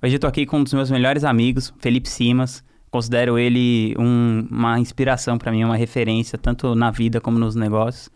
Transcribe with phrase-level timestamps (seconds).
[0.00, 2.62] Hoje eu tô aqui com um dos meus melhores amigos, Felipe Simas.
[2.88, 8.08] Considero ele um, uma inspiração para mim, uma referência, tanto na vida como nos negócios.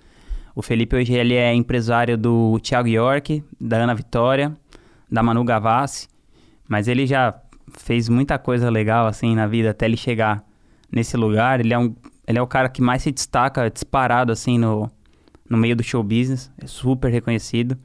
[0.55, 4.57] O Felipe hoje ele é empresário do Thiago York, da Ana Vitória,
[5.11, 6.07] da Manu Gavassi,
[6.69, 7.35] mas ele já
[7.77, 10.45] fez muita coisa legal assim na vida até ele chegar
[10.89, 11.59] nesse lugar.
[11.59, 11.97] Ele é, um,
[12.29, 14.89] ele é o cara que mais se destaca disparado assim no,
[15.51, 17.77] no meio do show business, é super reconhecido.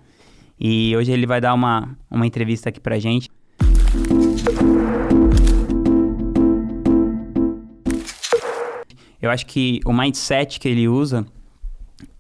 [0.60, 3.28] E hoje ele vai dar uma, uma entrevista aqui pra gente.
[9.22, 11.26] Eu acho que o mindset que ele usa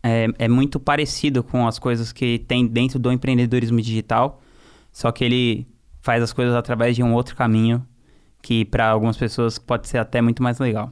[0.01, 4.41] é, é muito parecido com as coisas que tem dentro do empreendedorismo digital,
[4.91, 5.67] só que ele
[6.01, 7.85] faz as coisas através de um outro caminho
[8.41, 10.91] que para algumas pessoas pode ser até muito mais legal.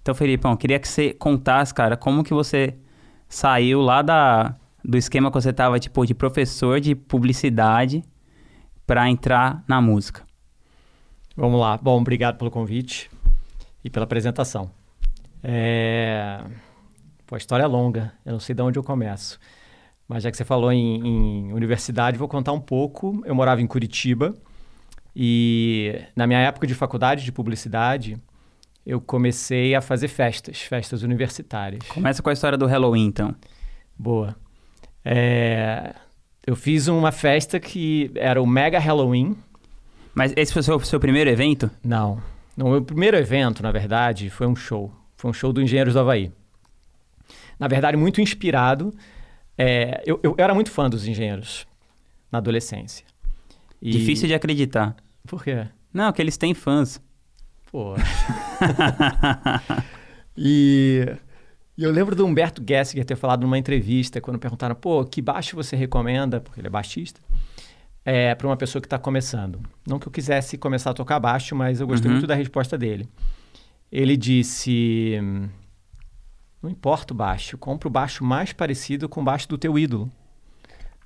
[0.00, 2.74] Então, Felipão, queria que você contasse, cara, como que você
[3.28, 8.02] saiu lá da, do esquema que você tava, tipo, de professor de publicidade
[8.86, 10.22] para entrar na música.
[11.36, 11.76] Vamos lá.
[11.76, 13.10] Bom, obrigado pelo convite
[13.84, 14.70] e pela apresentação.
[15.42, 16.40] É...
[17.26, 19.38] Pô, a história é longa, eu não sei de onde eu começo.
[20.08, 23.22] Mas já que você falou em, em universidade, vou contar um pouco.
[23.26, 24.34] Eu morava em Curitiba
[25.14, 28.16] e na minha época de faculdade de publicidade,
[28.86, 31.82] eu comecei a fazer festas, festas universitárias.
[31.88, 33.34] Começa com a história do Halloween, então.
[33.98, 34.36] Boa.
[35.04, 35.94] É...
[36.46, 39.36] Eu fiz uma festa que era o Mega Halloween.
[40.14, 41.70] Mas esse foi o seu, seu primeiro evento?
[41.84, 42.22] Não.
[42.56, 44.92] O meu primeiro evento, na verdade, foi um show.
[45.18, 46.32] Foi um show do Engenheiros do Havaí.
[47.58, 48.94] Na verdade, muito inspirado.
[49.58, 50.00] É...
[50.06, 51.66] Eu, eu, era muito fã dos engenheiros
[52.30, 53.04] na adolescência.
[53.82, 53.90] E...
[53.90, 54.94] Difícil de acreditar.
[55.26, 55.66] Por quê?
[55.92, 57.02] Não, que eles têm fãs.
[57.72, 57.96] Pô.
[60.36, 61.04] e,
[61.76, 65.56] e eu lembro do Humberto Gessinger ter falado numa entrevista, quando perguntaram, pô, que baixo
[65.56, 67.20] você recomenda, porque ele é baixista,
[68.04, 69.60] é, para uma pessoa que está começando.
[69.84, 72.18] Não que eu quisesse começar a tocar baixo, mas eu gostei uhum.
[72.18, 73.08] muito da resposta dele.
[73.90, 75.18] Ele disse:
[76.62, 80.10] Não importa o baixo, compra o baixo mais parecido com o baixo do teu ídolo.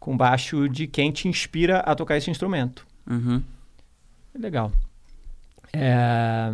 [0.00, 2.86] Com o baixo de quem te inspira a tocar esse instrumento.
[3.08, 3.42] Uhum.
[4.34, 4.72] Legal.
[5.72, 6.50] É,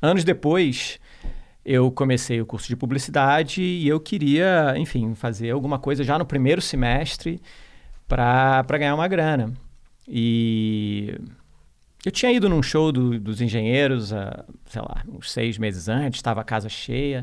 [0.00, 1.00] anos depois,
[1.64, 6.26] eu comecei o curso de publicidade e eu queria, enfim, fazer alguma coisa já no
[6.26, 7.40] primeiro semestre
[8.06, 9.52] para ganhar uma grana.
[10.06, 11.18] E
[12.04, 16.18] eu tinha ido num show do, dos engenheiros, uh, sei lá, uns seis meses antes,
[16.18, 17.22] estava a casa cheia.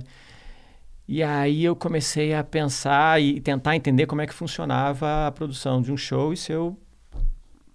[1.07, 5.81] E aí eu comecei a pensar e tentar entender como é que funcionava a produção
[5.81, 6.77] de um show e se eu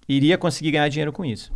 [0.08, 1.52] iria conseguir ganhar dinheiro com isso.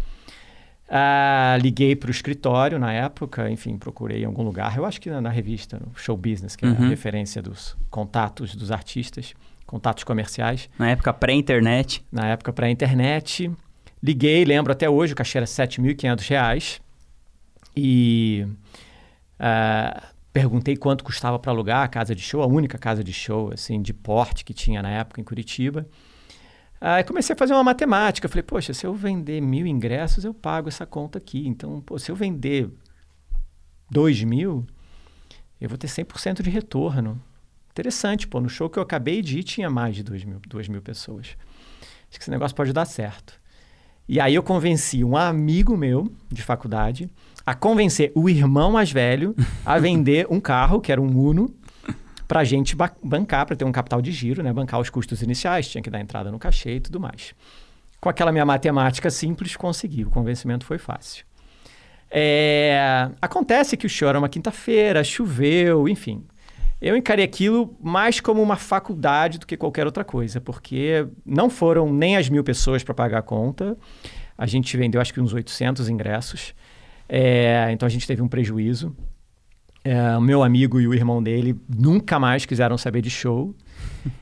[0.90, 4.76] Uh, liguei para o escritório na época, enfim, procurei em algum lugar.
[4.76, 6.72] Eu acho que na, na revista, no Show Business, que uhum.
[6.72, 6.88] é a uhum.
[6.88, 9.32] referência dos contatos dos artistas,
[9.64, 10.68] contatos comerciais.
[10.76, 12.04] Na época pré-internet.
[12.10, 13.50] Na época pré-internet.
[14.02, 16.80] Liguei, lembro até hoje, o cachê era R$ 7.500.
[17.76, 18.46] E
[19.38, 23.52] uh, perguntei quanto custava para alugar a casa de show, a única casa de show
[23.52, 25.86] assim de porte que tinha na época em Curitiba.
[26.80, 28.28] Aí comecei a fazer uma matemática.
[28.28, 31.46] Falei, poxa, se eu vender mil ingressos, eu pago essa conta aqui.
[31.46, 32.70] Então, pô, se eu vender
[33.90, 34.66] dois mil,
[35.60, 37.22] eu vou ter 100% de retorno.
[37.70, 38.40] Interessante, pô.
[38.40, 41.36] No show que eu acabei de ir, tinha mais de dois mil, duas mil pessoas.
[42.08, 43.39] Acho que esse negócio pode dar certo.
[44.12, 47.08] E aí eu convenci um amigo meu de faculdade
[47.46, 51.54] a convencer o irmão mais velho a vender um carro, que era um Uno,
[52.26, 54.52] para a gente ba bancar, para ter um capital de giro, né?
[54.52, 57.36] bancar os custos iniciais, tinha que dar entrada no cachê e tudo mais.
[58.00, 61.24] Com aquela minha matemática simples, consegui, o convencimento foi fácil.
[62.10, 63.08] É...
[63.22, 66.24] Acontece que o show era uma quinta-feira, choveu, enfim.
[66.80, 71.92] Eu encarei aquilo mais como uma faculdade do que qualquer outra coisa, porque não foram
[71.92, 73.76] nem as mil pessoas para pagar a conta.
[74.36, 76.54] A gente vendeu acho que uns 800 ingressos.
[77.08, 77.68] É...
[77.72, 78.96] Então a gente teve um prejuízo.
[79.82, 83.54] É, o meu amigo e o irmão dele nunca mais quiseram saber de show.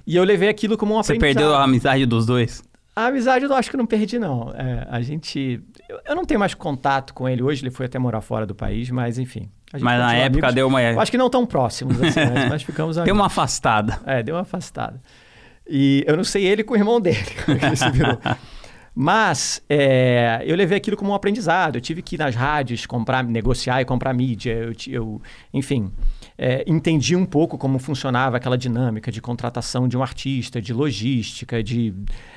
[0.07, 2.63] E eu levei aquilo como um Você perdeu a amizade dos dois?
[2.95, 4.53] A amizade eu acho que não perdi, não.
[4.57, 5.61] É, a gente.
[6.09, 8.91] Eu, não tenho mais contato com ele hoje, ele foi até morar fora do país,
[8.91, 9.50] mas enfim.
[9.73, 10.55] Mas na época amigos.
[10.55, 10.82] deu uma.
[10.82, 13.06] Eu acho que não tão próximos, assim, mas, mas ficamos amigos.
[13.06, 14.00] Deu uma afastada.
[14.06, 15.00] É, deu uma afastada.
[15.69, 17.19] E eu não sei ele com o irmão dele,
[17.49, 18.37] é.
[18.94, 21.77] Mas é, eu levei aquilo como um aprendizado.
[21.77, 24.53] Eu tive que ir nas rádios comprar, negociar e comprar mídia.
[24.53, 25.23] Eu, eu
[25.55, 25.93] enfim,
[26.38, 31.61] é, entendi um pouco como funcionava aquela dinâmica de contratação de um artista, de logística,
[31.62, 31.93] de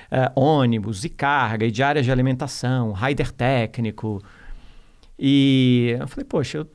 [0.10, 4.20] é, ônibus e carga, e de áreas de alimentação, rider técnico.
[5.20, 6.68] E eu falei, poxa, eu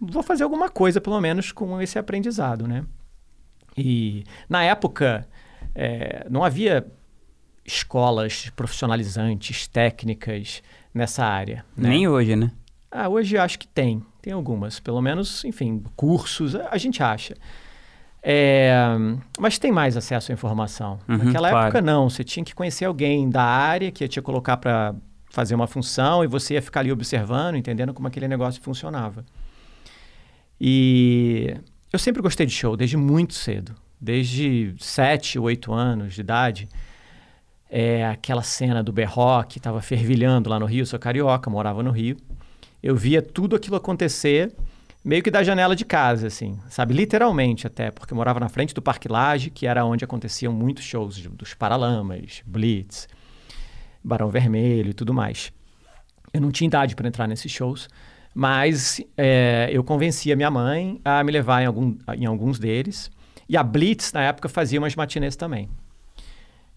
[0.00, 2.84] vou fazer alguma coisa, pelo menos, com esse aprendizado, né?
[3.78, 5.28] E na época,
[5.72, 6.84] é, não havia
[7.64, 11.64] escolas profissionalizantes, técnicas nessa área.
[11.76, 11.90] Né?
[11.90, 12.50] Nem hoje, né?
[12.90, 14.02] Ah, hoje acho que tem.
[14.22, 14.80] Tem algumas.
[14.80, 17.36] Pelo menos, enfim, cursos, a gente acha.
[18.22, 18.74] É,
[19.38, 20.98] mas tem mais acesso à informação.
[21.08, 21.66] Uhum, Naquela claro.
[21.66, 22.08] época, não.
[22.10, 24.94] Você tinha que conhecer alguém da área que ia te colocar para
[25.30, 29.24] fazer uma função e você ia ficar ali observando, entendendo como aquele negócio funcionava.
[30.60, 31.56] E
[31.92, 33.74] eu sempre gostei de show, desde muito cedo.
[33.98, 36.68] Desde 7, 8 anos de idade.
[37.70, 42.16] É, aquela cena do Berroque, estava fervilhando lá no Rio, sou carioca, morava no Rio.
[42.82, 44.54] Eu via tudo aquilo acontecer
[45.04, 46.94] meio que da janela de casa, assim, sabe?
[46.94, 50.84] Literalmente até, porque eu morava na frente do Parque Lage, que era onde aconteciam muitos
[50.84, 53.08] shows dos Paralamas, Blitz,
[54.04, 55.52] Barão Vermelho e tudo mais.
[56.32, 57.88] Eu não tinha idade para entrar nesses shows,
[58.34, 63.10] mas é, eu convenci a minha mãe a me levar em, algum, em alguns deles.
[63.48, 65.68] E a Blitz, na época, fazia umas matinês também.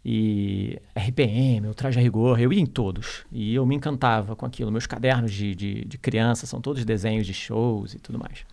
[0.05, 3.25] E RPM, o Traje a Rigor, eu ia em todos.
[3.31, 4.71] E eu me encantava com aquilo.
[4.71, 8.45] Meus cadernos de, de, de criança são todos desenhos de shows e tudo mais.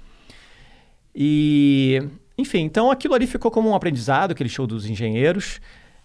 [1.15, 2.01] E,
[2.39, 5.61] enfim, então aquilo ali ficou como um aprendizado, aquele show dos engenheiros.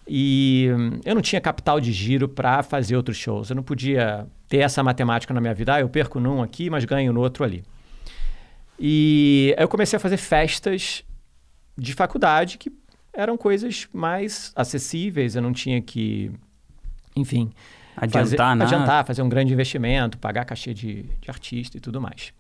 [0.07, 0.67] E
[1.03, 3.49] eu não tinha capital de giro para fazer outros shows.
[3.49, 5.75] Eu não podia ter essa matemática na minha vida.
[5.75, 7.63] Ah, eu perco num aqui, mas ganho no outro ali.
[8.79, 11.03] E eu comecei a fazer festas
[11.77, 12.71] de faculdade que
[13.15, 15.35] eram coisas mais acessíveis.
[15.35, 16.31] Eu não tinha que,
[17.15, 17.51] enfim,
[17.95, 18.63] Adiantar fazer, nada.
[18.63, 22.33] adiantar, fazer um grande investimento, pagar cachê de, de artista e tudo mais.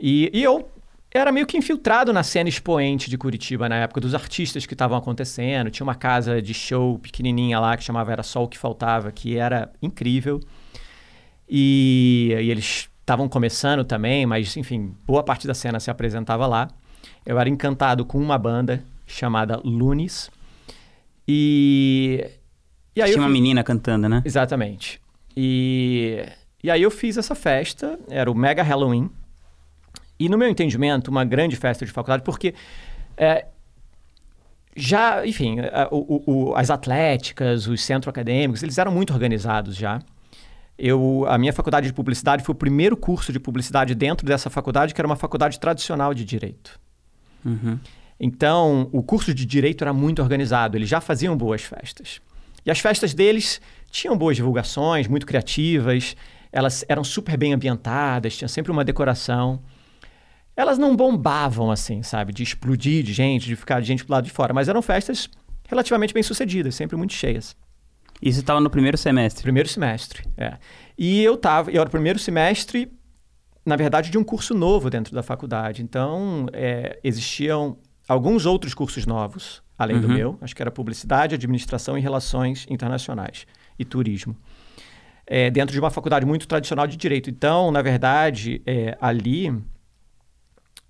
[0.00, 0.68] E, e eu
[1.10, 4.96] era meio que infiltrado na cena expoente de Curitiba na época dos artistas que estavam
[4.96, 5.70] acontecendo.
[5.70, 9.36] Tinha uma casa de show pequenininha lá que chamava Era Só o que Faltava, que
[9.36, 10.40] era incrível.
[11.46, 16.68] E, e eles estavam começando também, mas enfim, boa parte da cena se apresentava lá.
[17.26, 20.30] Eu era encantado com uma banda chamada Lunes.
[21.26, 22.28] E,
[22.96, 24.22] e aí eu Tinha uma fui- menina cantando, né?
[24.24, 25.00] Exatamente.
[25.36, 26.24] E,
[26.62, 29.10] e aí eu fiz essa festa, era o Mega Halloween.
[30.18, 32.54] E no meu entendimento, uma grande festa de faculdade, porque
[33.16, 33.46] é,
[34.76, 40.00] já, enfim, a- o- o- as atléticas, os centros acadêmicos, eles eram muito organizados já.
[40.78, 44.94] Eu, a minha faculdade de publicidade foi o primeiro curso de publicidade dentro dessa faculdade,
[44.94, 46.80] que era uma faculdade tradicional de direito.
[47.44, 47.78] Uhum.
[48.24, 52.20] Então, o curso de direito era muito organizado, eles já faziam boas festas.
[52.64, 53.60] E as festas deles
[53.90, 56.16] tinham boas divulgações, muito criativas,
[56.52, 59.60] elas eram super bem ambientadas, tinha sempre uma decoração.
[60.56, 64.24] Elas não bombavam assim, sabe, de explodir de gente, de ficar de gente pro lado
[64.24, 65.28] de fora, mas eram festas
[65.68, 67.56] relativamente bem sucedidas, sempre muito cheias.
[68.22, 69.42] Isso estava no primeiro semestre.
[69.42, 70.58] Primeiro semestre, é.
[70.96, 72.92] E eu tava, eu era o primeiro semestre,
[73.66, 75.82] na verdade, de um curso novo dentro da faculdade.
[75.82, 77.76] Então, é, existiam
[78.08, 80.14] alguns outros cursos novos, além do Uhum.
[80.14, 80.38] meu.
[80.40, 83.46] Acho que era publicidade, administração e relações internacionais
[83.78, 84.36] e turismo.
[85.26, 87.30] É, dentro de uma faculdade muito tradicional de direito.
[87.30, 89.52] Então, na verdade, é, ali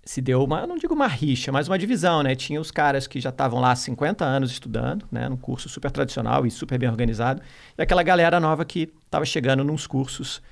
[0.04, 2.34] se deu uma, não digo uma rixa, mas uma divisão, né?
[2.34, 5.28] Tinha os caras que já estavam lá há 50 anos estudando, né?
[5.28, 7.40] Num curso super tradicional e super bem organizado.
[7.78, 10.42] E aquela galera nova que estava chegando nos cursos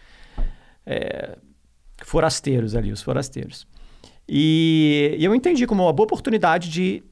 [0.86, 1.36] é,
[2.04, 3.66] forasteiros ali, os forasteiros.
[4.32, 7.02] E, e eu entendi como uma boa oportunidade de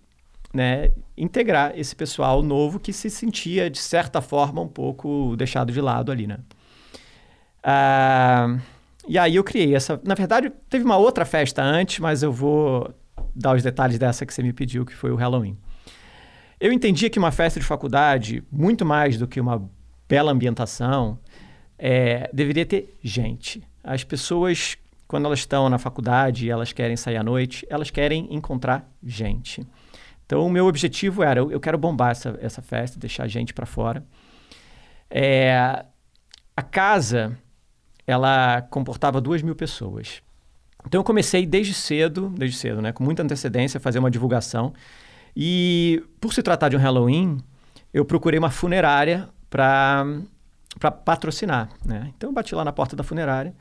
[0.55, 5.81] né, integrar esse pessoal novo que se sentia, de certa forma, um pouco deixado de
[5.81, 6.39] lado ali, né?
[7.61, 8.57] Ah,
[9.09, 10.01] e aí eu criei essa.
[10.05, 12.95] Na verdade, teve uma outra festa antes, mas eu vou
[13.35, 15.59] dar os detalhes dessa que você me pediu, que foi o Halloween.
[16.61, 19.69] Eu entendia que uma festa de faculdade, muito mais do que uma
[20.09, 21.19] bela ambientação,
[21.77, 23.61] é, deveria ter gente.
[23.83, 28.29] As pessoas, quando elas estão na faculdade e elas querem sair à noite, elas querem
[28.31, 29.67] encontrar gente.
[30.27, 34.05] Então, o meu objetivo era, eu quero bombar essa, essa festa, deixar gente para fora.
[35.09, 35.87] É,
[36.55, 37.37] a casa,
[38.07, 40.23] ela comportava duas mil pessoas.
[40.87, 44.75] Então, eu comecei desde cedo, desde cedo, né, com muita antecedência, a fazer uma divulgação.
[45.35, 47.39] E, por se tratar de um Halloween,
[47.95, 50.05] eu procurei uma funerária para
[51.07, 51.71] patrocinar.
[51.83, 52.13] Né?
[52.15, 53.55] Então, eu bati lá na porta da funerária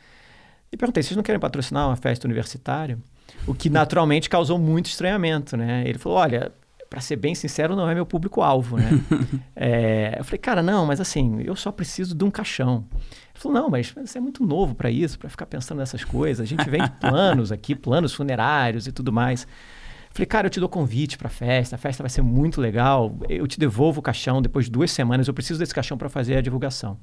[0.72, 2.98] e perguntei, vocês não querem patrocinar uma festa universitária?
[3.46, 5.84] O que naturalmente causou muito estranhamento, né?
[5.86, 6.52] Ele falou, olha,
[6.90, 8.90] para ser bem sincero, não é meu público-alvo, né?
[9.60, 12.86] É, eu falei, cara, não, mas assim, eu só preciso de um caixão.
[12.94, 16.42] Ele falou, não, mas você é muito novo para isso, para ficar pensando nessas coisas.
[16.42, 19.44] A gente vende planos aqui, planos funerários e tudo mais.
[19.44, 22.62] Eu falei, cara, eu te dou convite para a festa, a festa vai ser muito
[22.62, 26.08] legal, eu te devolvo o caixão depois de duas semanas, eu preciso desse caixão para
[26.08, 27.00] fazer a divulgação.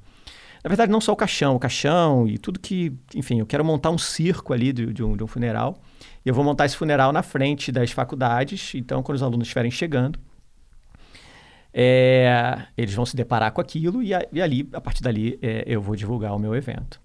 [0.65, 3.91] Na verdade, não só o caixão, o caixão e tudo que, enfim, eu quero montar
[3.91, 5.79] um circo ali de, de, um, de um funeral.
[6.25, 8.75] E eu vou montar esse funeral na frente das faculdades.
[8.75, 10.19] Então, quando os alunos estiverem chegando,
[11.71, 15.65] é, eles vão se deparar com aquilo e, a, e ali, a partir dali, é,
[15.67, 16.99] eu vou divulgar o meu evento.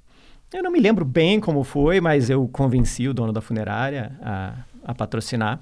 [0.53, 4.53] Eu não me lembro bem como foi, mas eu convenci o dono da funerária a,
[4.85, 5.59] a patrocinar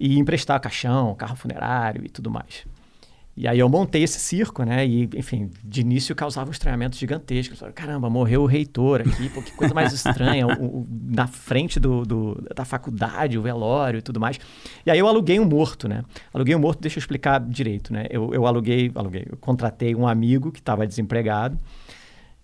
[0.00, 2.66] e emprestar caixão, carro funerário e tudo mais.
[3.40, 4.86] E aí eu montei esse circo, né?
[4.86, 7.56] E, enfim, de início causava um estranhamento gigantesco.
[7.56, 10.46] Falei, Caramba, morreu o reitor aqui, pô, que coisa mais estranha.
[10.46, 14.38] o, o, na frente do, do, da faculdade, o velório e tudo mais.
[14.84, 16.04] E aí eu aluguei um morto, né?
[16.34, 18.04] Aluguei um morto, deixa eu explicar direito, né?
[18.10, 21.58] Eu, eu aluguei, aluguei, eu contratei um amigo que estava desempregado.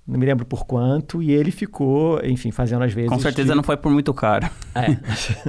[0.07, 3.11] Não me lembro por quanto, e ele ficou, enfim, fazendo às vezes.
[3.11, 3.55] Com certeza de...
[3.55, 4.49] não foi por muito caro.
[4.75, 4.97] É.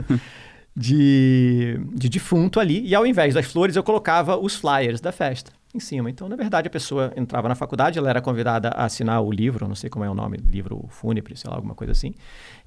[0.79, 5.51] de, de defunto ali, e ao invés das flores eu colocava os flyers da festa
[5.73, 6.07] em cima.
[6.07, 9.67] Então, na verdade, a pessoa entrava na faculdade, ela era convidada a assinar o livro,
[9.67, 12.13] não sei como é o nome, livro fúnebre, sei lá, alguma coisa assim,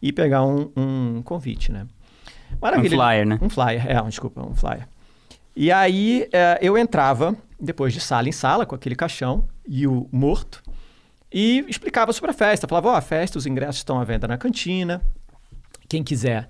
[0.02, 1.86] e pegar um, um convite, né?
[2.60, 2.96] Maravilha.
[2.96, 3.38] Um flyer, né?
[3.40, 4.88] Um flyer, é, um, desculpa, um flyer.
[5.54, 10.08] E aí é, eu entrava, depois de sala em sala, com aquele caixão e o
[10.10, 10.60] morto,
[11.32, 12.66] e explicava sobre a festa.
[12.66, 15.00] Falava, ó, oh, a festa, os ingressos estão à venda na cantina,
[15.88, 16.48] quem quiser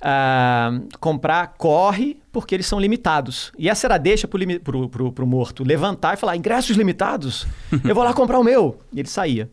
[0.00, 3.52] uh, comprar, corre, porque eles são limitados.
[3.58, 7.46] E essa era a deixa pro, pro, pro, pro morto levantar e falar: ingressos limitados,
[7.84, 8.78] eu vou lá comprar o meu.
[8.92, 9.50] E ele saía.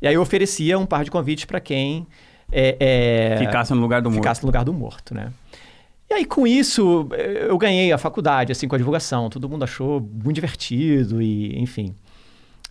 [0.00, 2.06] E aí eu oferecia um par de convites para quem.
[2.50, 4.22] É, é, ficasse no lugar do morto.
[4.22, 5.32] Ficasse no lugar do morto, né?
[6.10, 7.08] E aí, com isso,
[7.48, 9.30] eu ganhei a faculdade, assim, com a divulgação.
[9.30, 11.94] Todo mundo achou muito divertido e, enfim.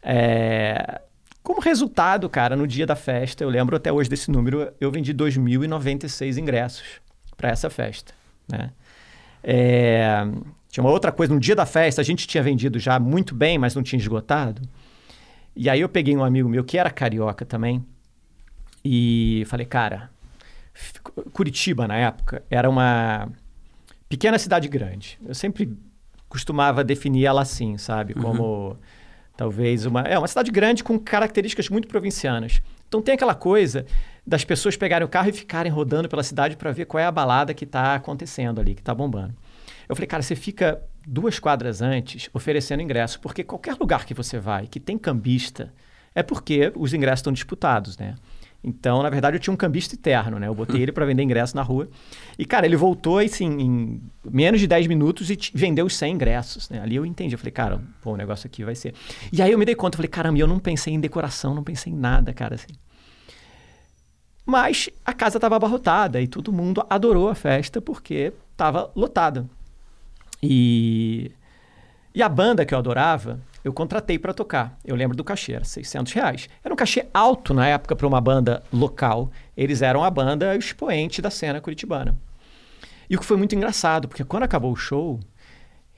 [0.04, 1.02] É...
[1.44, 5.14] Como resultado, cara, no dia da festa, eu lembro até hoje desse número, eu vendi
[5.14, 7.02] 2.096 ingressos
[7.36, 8.14] para essa festa,
[8.48, 8.72] né?
[9.44, 10.24] É,
[10.70, 13.58] tinha uma outra coisa, no dia da festa a gente tinha vendido já muito bem,
[13.58, 14.62] mas não tinha esgotado.
[15.56, 17.84] E aí eu peguei um amigo meu que era carioca também
[18.86, 20.10] e falei, cara,
[21.34, 23.30] Curitiba na época era uma
[24.08, 25.20] pequena cidade grande.
[25.26, 25.78] Eu sempre
[26.30, 28.14] costumava definir ela assim, sabe?
[28.16, 28.22] Uhum.
[28.22, 28.78] Como uhum.
[29.42, 30.02] Talvez uma.
[30.02, 32.62] É uma cidade grande com características muito provincianas.
[32.88, 33.88] Então tem aquela coisa
[34.26, 37.12] das pessoas pegarem o carro e ficarem rodando pela cidade para ver qual é a
[37.12, 39.34] balada que está acontecendo ali, que está bombando.
[39.90, 44.38] Eu falei, cara, você fica duas quadras antes oferecendo ingresso, porque qualquer lugar que você
[44.38, 45.74] vai que tem cambista
[46.14, 48.14] é porque os ingressos estão disputados, né?
[48.64, 50.48] Então, na verdade, eu tinha um cambista eterno, né?
[50.48, 51.90] Eu botei ele para vender ingresso na rua.
[52.38, 56.70] E, cara, ele voltou, assim, em menos de 10 minutos e vendeu os 100 ingressos,
[56.70, 56.80] né?
[56.80, 57.34] Ali eu entendi.
[57.34, 58.94] Eu falei, cara, pô, o negócio aqui vai ser...
[59.34, 61.64] E aí eu me dei conta, eu falei, caramba, eu não pensei em decoração, não
[61.64, 62.74] pensei em nada, cara, assim.
[64.46, 69.48] Mas a casa estava abarrotada e todo mundo adorou a festa porque estava lotada.
[70.42, 71.32] E,
[72.14, 74.78] e a banda que eu adorava, eu contratei para tocar.
[74.84, 76.50] Eu lembro do cachê, era 600 reais.
[76.64, 79.32] Era um cachê alto na época para uma banda local.
[79.56, 82.16] Eles eram a banda expoente da cena curitibana.
[83.10, 85.20] E o que foi muito engraçado, porque quando acabou o show,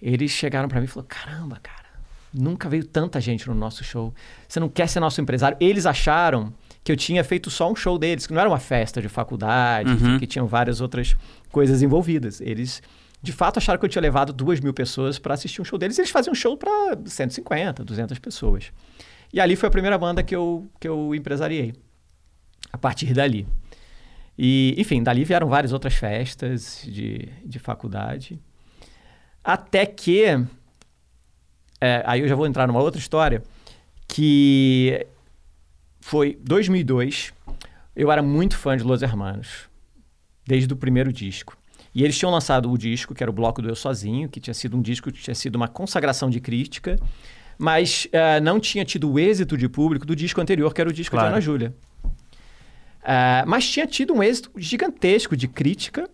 [0.02, 1.90] eles chegaram para mim e falaram: caramba, cara,
[2.34, 4.14] nunca veio tanta gente no nosso show.
[4.48, 5.56] Você não quer ser nosso empresário?
[5.60, 6.54] Eles acharam
[6.84, 9.90] que eu tinha feito só um show deles, que não era uma festa de faculdade,
[9.90, 10.20] uhum.
[10.20, 11.16] que tinham várias outras
[11.52, 12.42] coisas envolvidas.
[12.42, 12.82] Eles,
[13.24, 15.98] de fato, acharam que eu tinha levado duas mil pessoas para assistir um show deles.
[15.98, 18.74] Eles faziam um show para 150, 200 pessoas.
[19.32, 21.74] E ali foi a primeira banda que eu, que eu empresariei.
[22.70, 23.48] A partir dali.
[24.38, 28.38] E, enfim, dali vieram várias outras festas de, de faculdade.
[29.42, 30.26] Até que.
[31.80, 33.42] É, aí eu já vou entrar numa outra história.
[34.06, 35.08] Que
[36.02, 37.34] foi 2002.
[37.96, 39.70] Eu era muito fã de Los Hermanos,
[40.46, 41.58] desde o primeiro disco.
[41.94, 44.54] E eles tinham lançado o disco, que era o Bloco do Eu Sozinho, que tinha
[44.54, 46.98] sido um disco que tinha sido uma consagração de crítica,
[47.58, 50.94] mas uh, não tinha tido o êxito de público do disco anterior, que era o
[50.94, 51.28] disco claro.
[51.28, 51.74] de Ana Júlia.
[53.04, 56.10] Uh, mas tinha tido um êxito gigantesco de crítica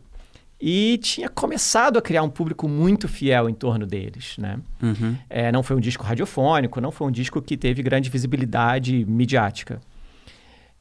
[0.61, 4.59] e tinha começado a criar um público muito fiel em torno deles, né?
[4.81, 5.15] Uhum.
[5.29, 9.79] É, não foi um disco radiofônico, não foi um disco que teve grande visibilidade midiática.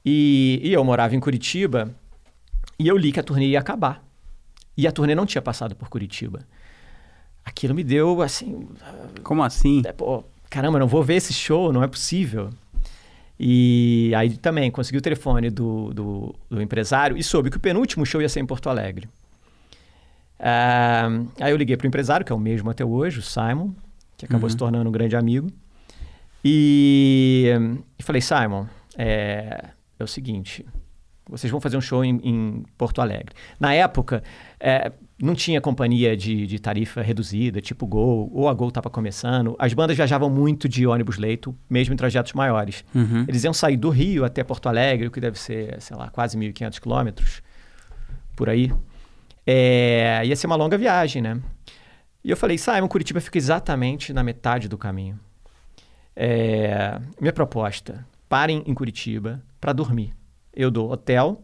[0.05, 1.95] E, e, eu morava em Curitiba
[2.79, 4.03] e eu li que a turnê ia acabar.
[4.79, 6.47] E a turnê não tinha passado por Curitiba.
[7.45, 8.69] Aquilo me deu, assim...
[9.25, 9.83] Como assim?
[9.85, 12.51] É, pô, caramba, não vou ver esse show, não é possível.
[13.41, 18.07] E aí também consegui o telefone do, do, do empresário e soube que o penúltimo
[18.07, 19.09] show ia ser em Porto Alegre.
[20.39, 23.73] Uh, aí eu liguei para o empresário, que é o mesmo até hoje, o Simon,
[24.17, 24.51] que acabou uhum.
[24.51, 25.51] se tornando um grande amigo.
[26.45, 27.53] E,
[27.99, 28.67] e falei, Simon,
[28.97, 30.65] é, é, o seguinte,
[31.29, 33.35] vocês vão fazer um show em, em Porto Alegre.
[33.61, 34.23] Na época,
[34.59, 39.55] é, não tinha companhia de, de, tarifa reduzida, tipo Gol, ou a Gol estava começando.
[39.59, 42.85] As bandas viajavam muito de ônibus-leito, mesmo em trajetos maiores.
[42.95, 43.25] Uhum.
[43.29, 46.39] Eles iam sair do Rio até Porto Alegre, o que deve ser, sei lá, quase
[46.39, 47.43] 1.500 quilômetros,
[48.35, 48.73] por aí.
[49.47, 51.41] É, ia ser uma longa viagem, né?
[52.23, 55.19] E eu falei, Simon, Curitiba fica exatamente na metade do caminho.
[56.15, 60.18] É, minha proposta, parem em Curitiba para dormir.
[60.59, 61.41] Eu dou hotel,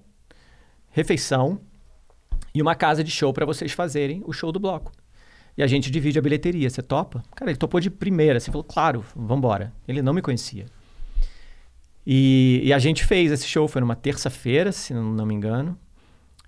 [0.90, 1.60] refeição
[2.52, 4.90] e uma casa de show para vocês fazerem o show do bloco.
[5.56, 6.68] E a gente divide a bilheteria.
[6.68, 7.22] Você topa?
[7.36, 8.40] Cara, ele topou de primeira.
[8.40, 9.72] Você falou, claro, vambora.
[9.86, 10.66] Ele não me conhecia.
[12.04, 13.68] E, e a gente fez esse show.
[13.68, 15.78] Foi numa terça-feira, se não, não, me engano.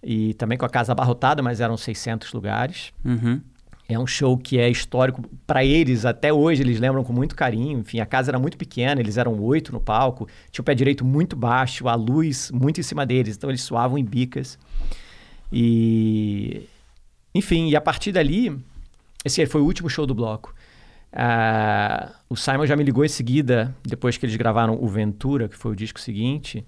[0.02, 2.92] E também com a casa abarrotada, mas eram 600 lugares.
[3.04, 3.40] Uhum.
[3.88, 7.78] É um show que é histórico para eles, até hoje eles lembram com muito carinho.
[7.78, 11.04] Enfim, a casa era muito pequena, eles eram oito no palco, tinha o pé direito
[11.04, 14.58] muito baixo, a luz muito em cima deles, então eles suavam em bicas.
[15.52, 16.68] E.
[17.32, 18.58] Enfim, e a partir dali,
[19.24, 20.54] esse foi o último show do bloco.
[21.12, 25.56] Uh, o Simon já me ligou em seguida, depois que eles gravaram o Ventura, que
[25.56, 26.66] foi o disco seguinte.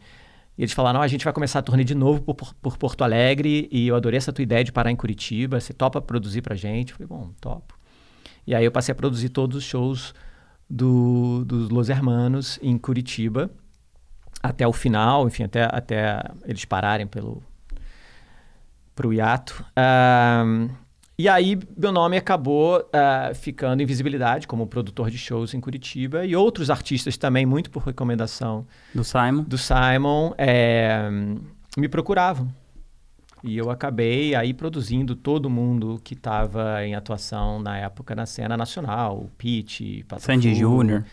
[0.58, 3.68] E eles falaram: a gente vai começar a turnê de novo por, por, Porto Alegre
[3.70, 5.60] e eu adorei essa tua ideia de parar em Curitiba.
[5.60, 6.90] Você topa produzir pra gente?
[6.90, 7.78] Eu falei: bom, topo.
[8.44, 10.12] E aí eu passei a produzir todos os shows
[10.68, 13.50] do, dos Los Hermanos em Curitiba
[14.42, 17.42] até o final, enfim, até, até eles pararem pelo
[18.94, 19.64] pro hiato.
[19.76, 20.70] Uh,
[21.18, 26.24] e aí, meu nome acabou uh, ficando em visibilidade como produtor de shows em Curitiba
[26.24, 31.10] e outros artistas também, muito por recomendação do Simon, do Simon é,
[31.76, 32.48] me procuravam.
[33.42, 38.56] E eu acabei aí produzindo todo mundo que estava em atuação na época na cena
[38.56, 41.04] nacional, o Pete, Sandy Júnior.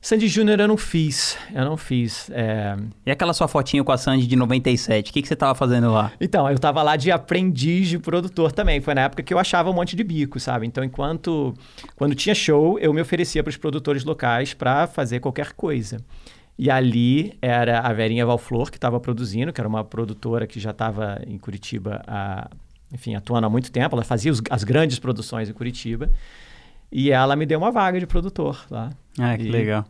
[0.00, 2.30] Sandy Júnior eu não fiz, eu não fiz.
[2.30, 2.76] É...
[3.04, 5.90] E aquela sua fotinha com a Sandy de 97, o que, que você estava fazendo
[5.90, 6.12] lá?
[6.20, 9.68] Então, eu estava lá de aprendiz de produtor também, foi na época que eu achava
[9.70, 10.66] um monte de bico, sabe?
[10.66, 11.52] Então, enquanto,
[11.96, 15.98] quando tinha show, eu me oferecia para os produtores locais para fazer qualquer coisa.
[16.56, 20.70] E ali era a Verinha Valflor que estava produzindo, que era uma produtora que já
[20.70, 22.48] estava em Curitiba, a,
[22.92, 26.10] enfim, atuando há muito tempo, ela fazia os, as grandes produções em Curitiba.
[26.90, 28.90] E ela me deu uma vaga de produtor lá.
[29.18, 29.50] Ah, que e...
[29.50, 29.84] legal.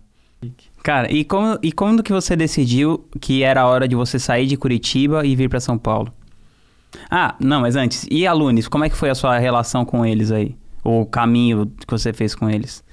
[0.82, 4.46] Cara, e como, e como que você decidiu que era a hora de você sair
[4.46, 6.12] de Curitiba e vir para São Paulo?
[7.10, 10.30] Ah, não, mas antes, e alunos, como é que foi a sua relação com eles
[10.30, 10.56] aí?
[10.82, 12.84] O caminho que você fez com eles?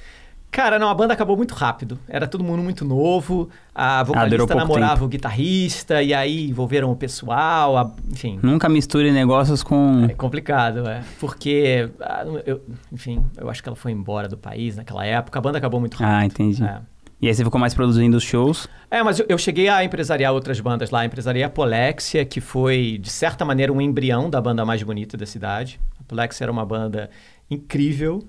[0.56, 2.00] Cara, não, a banda acabou muito rápido.
[2.08, 3.50] Era todo mundo muito novo.
[3.76, 5.04] A vocalista ah, namorava tempo.
[5.04, 8.40] o guitarrista, e aí envolveram o pessoal, a, enfim.
[8.42, 10.06] Nunca misture negócios com.
[10.10, 11.04] É complicado, é.
[11.20, 15.38] Porque, ah, eu, enfim, eu acho que ela foi embora do país naquela época.
[15.38, 16.16] A banda acabou muito rápido.
[16.16, 16.64] Ah, entendi.
[16.64, 16.80] É.
[17.22, 18.66] E aí você ficou mais produzindo os shows?
[18.90, 21.04] É, mas eu, eu cheguei a empresariar outras bandas lá.
[21.04, 25.26] Empresariei a Polexia, que foi, de certa maneira, um embrião da banda mais bonita da
[25.26, 25.82] cidade.
[26.00, 27.10] A Polexia era uma banda
[27.52, 28.24] incrível.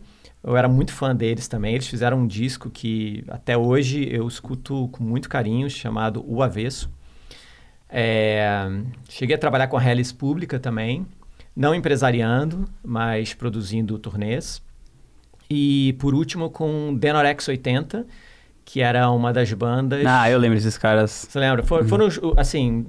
[0.46, 1.74] Eu era muito fã deles também.
[1.74, 6.88] Eles fizeram um disco que até hoje eu escuto com muito carinho, chamado O Avesso.
[7.90, 8.68] É,
[9.08, 11.04] cheguei a trabalhar com a Hellis Pública também,
[11.54, 14.62] não empresariando, mas produzindo turnês.
[15.50, 18.06] E por último com Denorex 80,
[18.64, 20.06] que era uma das bandas.
[20.06, 21.26] Ah, eu lembro desses caras.
[21.28, 21.64] Você lembra?
[21.64, 21.88] For, uhum.
[21.88, 22.86] Foram, assim,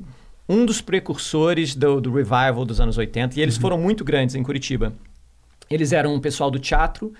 [0.47, 3.61] um dos precursores do, do, revival dos anos 80, e eles uhum.
[3.61, 4.93] foram muito grandes em Curitiba.
[5.69, 7.13] Eles eram um pessoal do teatro,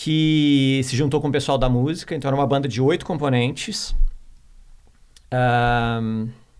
[0.00, 3.96] que se juntou com o pessoal da música, então era uma banda de oito componentes.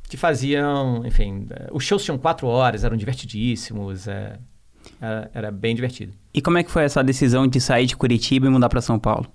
[0.08, 4.38] Que faziam, enfim, os shows tinham quatro horas, eram divertidíssimos, é,
[5.00, 6.14] era, era, bem divertido.
[6.34, 8.98] E como é que foi essa decisão de sair de Curitiba e mudar para São
[8.98, 9.26] Paulo?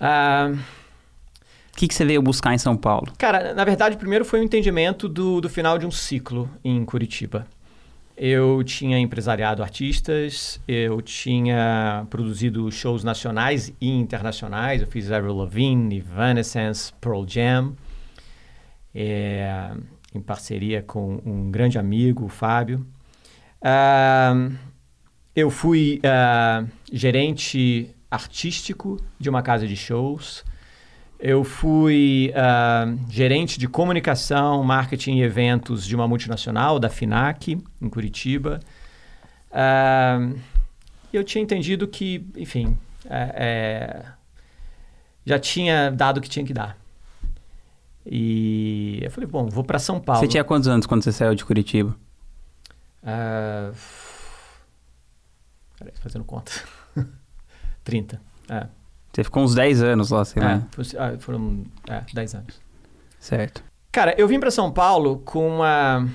[0.00, 3.12] Uh, o que, que você veio buscar em São Paulo?
[3.18, 6.82] Cara, na verdade, primeiro foi o um entendimento do, do final de um ciclo em
[6.86, 7.46] Curitiba.
[8.24, 14.80] Eu tinha empresariado artistas, eu tinha produzido shows nacionais e internacionais.
[14.80, 17.74] Eu fiz Avril Lavigne, Evanescence, Pearl Jam,
[18.94, 19.72] é,
[20.14, 22.86] em parceria com um grande amigo, o Fábio.
[23.60, 24.56] Uh,
[25.34, 30.44] eu fui uh, gerente artístico de uma casa de shows.
[31.24, 37.88] Eu fui uh, gerente de comunicação, marketing e eventos de uma multinacional, da FINAC, em
[37.88, 38.58] Curitiba.
[39.52, 40.36] Uh,
[41.12, 42.76] eu tinha entendido que, enfim,
[43.08, 44.04] é, é,
[45.24, 46.76] já tinha dado o que tinha que dar.
[48.04, 50.22] E eu falei, bom, vou para São Paulo.
[50.22, 51.96] Você tinha quantos anos quando você saiu de Curitiba?
[53.00, 53.72] Uh,
[55.78, 56.50] peraí, fazendo conta.
[57.84, 58.81] 30, é.
[59.12, 60.62] Você ficou uns 10 anos lá, sei é, lá.
[60.98, 62.60] Ah, foram é, 10 anos.
[63.20, 63.62] Certo.
[63.90, 66.08] Cara, eu vim para São Paulo com uma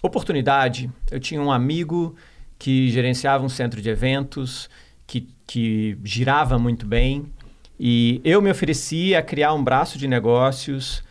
[0.00, 0.90] oportunidade.
[1.10, 2.14] Eu tinha um amigo
[2.58, 4.70] que gerenciava um centro de eventos,
[5.06, 7.26] que, que girava muito bem.
[7.78, 11.02] E eu me ofereci a criar um braço de negócios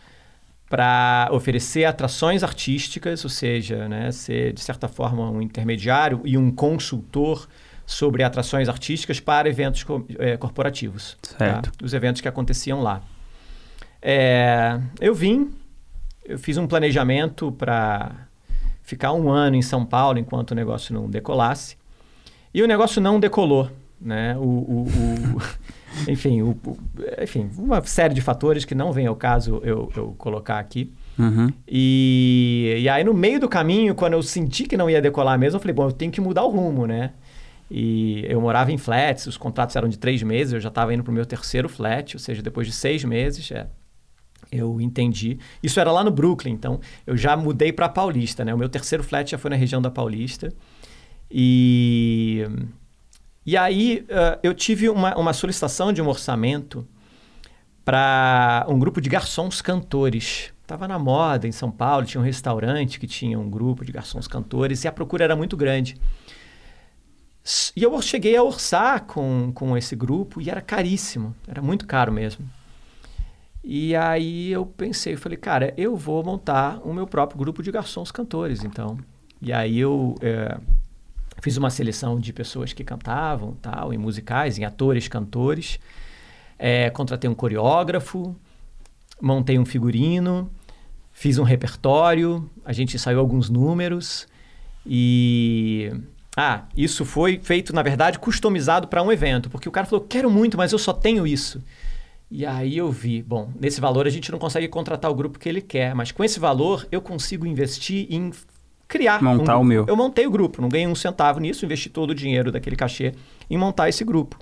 [0.69, 6.51] para oferecer atrações artísticas, ou seja, né, ser, de certa forma, um intermediário e um
[6.51, 7.47] consultor
[7.89, 11.17] sobre atrações artísticas para eventos co é, corporativos.
[11.23, 11.71] Certo.
[11.71, 11.84] Tá?
[11.84, 13.02] Os eventos que aconteciam lá.
[13.99, 15.52] É, eu vim,
[16.23, 18.12] eu fiz um planejamento para
[18.84, 21.78] ficar um ano em São Paulo enquanto o negócio não decolasse.
[22.54, 23.71] E o negócio não decolou.
[23.99, 24.38] Né?
[24.38, 24.88] O, o,
[25.36, 25.41] o
[26.08, 26.56] enfim, o,
[27.19, 30.93] enfim, uma série de fatores que não vem ao caso eu, eu colocar aqui.
[31.17, 31.52] Uhum.
[31.67, 35.58] E, e aí, no meio do caminho, quando eu senti que não ia decolar mesmo,
[35.58, 37.13] eu falei, bom, eu tenho que mudar o rumo, né?
[37.69, 41.03] E eu morava em flats, os contratos eram de três meses, eu já estava indo
[41.03, 43.67] para o meu terceiro flat, ou seja, depois de seis meses, é,
[44.51, 45.38] eu entendi.
[45.62, 48.53] Isso era lá no Brooklyn, então eu já mudei para Paulista, né?
[48.53, 50.51] O meu terceiro flat já foi na região da Paulista.
[51.29, 52.43] E,
[53.45, 56.88] e aí uh, eu tive uma, uma solicitação de um orçamento
[57.86, 62.99] para um grupo de garçons cantores estava na moda em São Paulo, tinha um restaurante
[62.99, 65.97] que tinha um grupo de garçons cantores e a procura era muito grande.
[67.75, 72.12] E eu cheguei a orçar com, com esse grupo e era caríssimo, era muito caro
[72.12, 72.47] mesmo.
[73.63, 78.12] E aí eu pensei, falei, cara, eu vou montar o meu próprio grupo de garçons
[78.12, 78.97] cantores, então.
[79.41, 80.58] E aí eu é,
[81.41, 85.80] fiz uma seleção de pessoas que cantavam, tal, em musicais, em atores, cantores.
[86.58, 88.36] É, contratei um coreógrafo,
[89.21, 90.49] montei um figurino,
[91.19, 94.25] Fiz um repertório, a gente saiu alguns números
[94.86, 95.91] e.
[96.41, 100.30] Ah, isso foi feito, na verdade, customizado para um evento, porque o cara falou: quero
[100.30, 101.62] muito, mas eu só tenho isso.
[102.32, 105.49] E aí eu vi, bom, nesse valor a gente não consegue contratar o grupo que
[105.49, 108.32] ele quer, mas com esse valor eu consigo investir em
[108.88, 109.21] criar.
[109.21, 109.86] Montar um, o meu.
[109.88, 113.13] Eu montei o grupo, não ganhei um centavo nisso, investi todo o dinheiro daquele cachê
[113.49, 114.38] em montar esse grupo.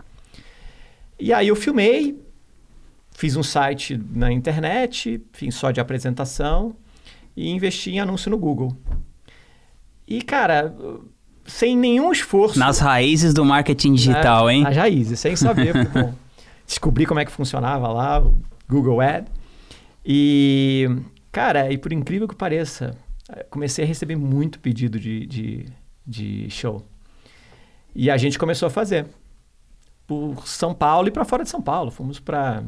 [1.19, 2.15] E aí eu filmei,
[3.17, 6.75] Fiz um site na internet, fiz só de apresentação
[7.35, 8.77] e investi em anúncio no Google.
[10.07, 10.75] E, cara,
[11.47, 12.59] sem nenhum esforço.
[12.59, 14.53] Nas raízes do marketing digital, né?
[14.53, 14.63] hein?
[14.63, 15.71] Nas raízes, sem saber.
[15.73, 16.13] porque, bom,
[16.67, 18.35] descobri como é que funcionava lá, o
[18.69, 19.25] Google Ad.
[20.05, 20.87] E,
[21.31, 22.95] cara, e por incrível que pareça,
[23.49, 25.65] comecei a receber muito pedido de, de,
[26.05, 26.85] de show.
[27.95, 29.07] E a gente começou a fazer.
[30.05, 31.91] Por São Paulo e para fora de São Paulo.
[31.91, 32.63] Fomos para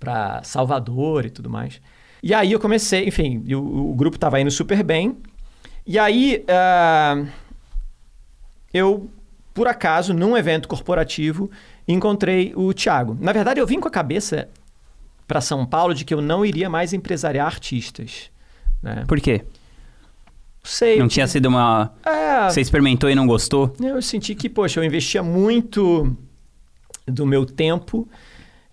[0.00, 1.80] para Salvador e tudo mais.
[2.22, 5.16] E aí eu comecei, enfim, o, o grupo estava indo super bem.
[5.86, 7.28] E aí uh,
[8.74, 9.08] eu,
[9.54, 11.48] por acaso, num evento corporativo,
[11.86, 13.16] encontrei o Thiago.
[13.20, 14.48] Na verdade, eu vim com a cabeça
[15.28, 18.30] para São Paulo de que eu não iria mais empresariar artistas.
[18.82, 19.04] Né?
[19.06, 19.44] Por quê?
[20.64, 20.98] Sei.
[20.98, 21.92] Não tinha sido uma.
[22.04, 23.74] É, Você experimentou e não gostou?
[23.80, 26.16] eu senti que, poxa, eu investia muito
[27.06, 28.08] do meu tempo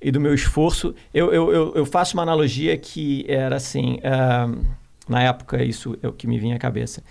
[0.01, 0.95] e do meu esforço.
[1.13, 4.65] Eu, eu, eu, eu faço uma analogia que era assim, uh,
[5.07, 7.03] na época isso é o que me vinha à cabeça.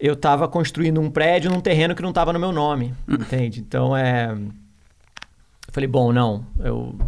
[0.00, 3.60] Eu estava construindo um prédio num terreno que não estava no meu nome, entende?
[3.60, 4.32] Então, é...
[4.32, 6.98] Eu falei, bom, não, eu...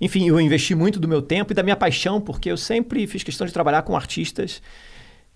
[0.00, 3.22] Enfim, eu investi muito do meu tempo e da minha paixão, porque eu sempre fiz
[3.22, 4.62] questão de trabalhar com artistas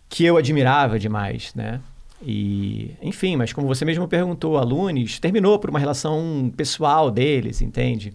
[0.08, 1.80] que eu admirava demais, né?
[2.22, 8.14] E, enfim, mas como você mesmo perguntou, alunos, terminou por uma relação pessoal deles, entende?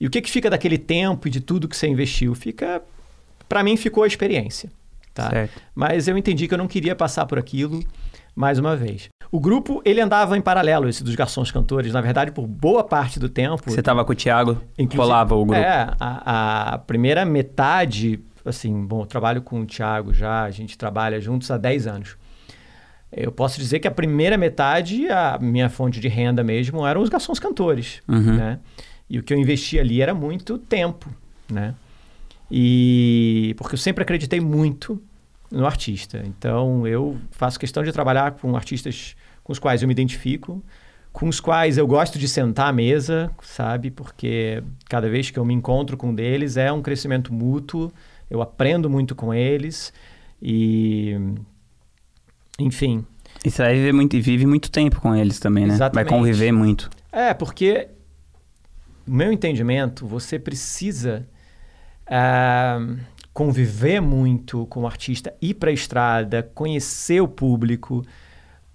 [0.00, 2.34] E o que, que fica daquele tempo e de tudo que você investiu?
[2.34, 2.82] Fica.
[3.48, 4.70] Para mim, ficou a experiência.
[5.18, 5.30] Tá?
[5.30, 5.60] Certo.
[5.74, 7.82] Mas eu entendi que eu não queria passar por aquilo
[8.36, 9.08] mais uma vez.
[9.32, 13.18] O grupo, ele andava em paralelo, esse dos garçons cantores, na verdade, por boa parte
[13.18, 13.70] do tempo.
[13.70, 14.60] Você estava com o Thiago,
[14.94, 15.60] colava o grupo.
[15.60, 20.78] É, a, a primeira metade, assim, bom, eu trabalho com o Thiago já, a gente
[20.78, 22.16] trabalha juntos há 10 anos.
[23.10, 27.08] Eu posso dizer que a primeira metade, a minha fonte de renda mesmo, eram os
[27.08, 28.36] garçons cantores, Uhum.
[28.36, 28.58] né?
[29.10, 31.08] E o que eu investi ali era muito tempo,
[31.50, 31.74] né?
[32.50, 35.00] E porque eu sempre acreditei muito
[35.50, 36.22] no artista.
[36.24, 40.62] Então eu faço questão de trabalhar com artistas com os quais eu me identifico,
[41.12, 43.90] com os quais eu gosto de sentar à mesa, sabe?
[43.90, 47.90] Porque cada vez que eu me encontro com um deles é um crescimento mútuo,
[48.30, 49.92] eu aprendo muito com eles
[50.40, 51.16] e
[52.58, 53.06] enfim,
[53.44, 55.74] E você vai viver muito, e vive muito tempo com eles também, né?
[55.74, 56.10] Exatamente.
[56.10, 56.90] Vai conviver muito.
[57.12, 57.88] É, porque,
[59.06, 61.26] no meu entendimento, você precisa
[62.06, 62.80] ah,
[63.38, 68.04] conviver muito com o artista, ir para a estrada, conhecer o público,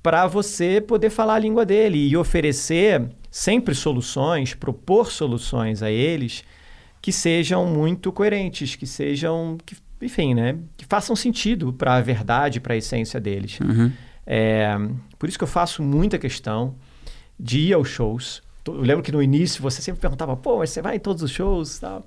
[0.01, 6.45] para você poder falar a língua dele e oferecer sempre soluções, propor soluções a eles
[7.01, 12.61] que sejam muito coerentes, que sejam, que, enfim, né, que façam sentido para a verdade,
[12.61, 13.59] para a essência deles.
[13.59, 13.91] Uhum.
[14.25, 14.77] É,
[15.19, 16.75] por isso que eu faço muita questão
[17.37, 18.41] de ir aos shows.
[18.65, 21.31] Eu lembro que no início você sempre perguntava, pô, mas você vai em todos os
[21.31, 22.05] shows e tal.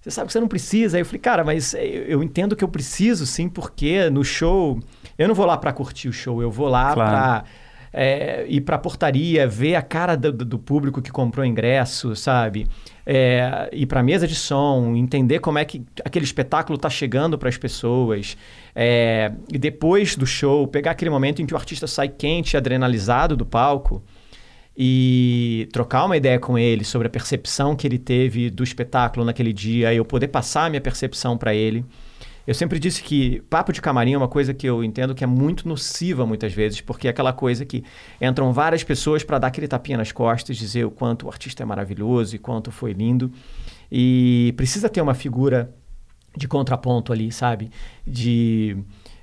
[0.00, 0.96] Você sabe que você não precisa.
[0.96, 4.80] Aí eu falei, cara, mas eu eu entendo que eu preciso sim, porque no show
[5.18, 7.10] eu não vou lá para curtir o show, eu vou lá Claro.
[7.10, 7.44] para
[7.92, 12.66] é, ir para a portaria, ver a cara do, do, público que comprou ingresso, sabe?
[13.04, 17.36] É, ir para a mesa de som, entender como é que aquele espetáculo está chegando
[17.36, 18.36] para as pessoas.
[18.74, 23.36] É, e depois do show, pegar aquele momento em que o artista sai quente, adrenalizado
[23.36, 24.02] do palco
[24.82, 29.52] e trocar uma ideia com ele sobre a percepção que ele teve do espetáculo naquele
[29.52, 31.84] dia, e eu poder passar a minha percepção para ele.
[32.46, 35.26] Eu sempre disse que papo de camarim é uma coisa que eu entendo que é
[35.26, 37.84] muito nociva muitas vezes, porque é aquela coisa que
[38.18, 41.66] entram várias pessoas para dar aquele tapinha nas costas, dizer o quanto o artista é
[41.66, 43.30] maravilhoso e quanto foi lindo.
[43.92, 45.74] E precisa ter uma figura
[46.34, 47.70] de contraponto ali, sabe?
[48.06, 48.78] De,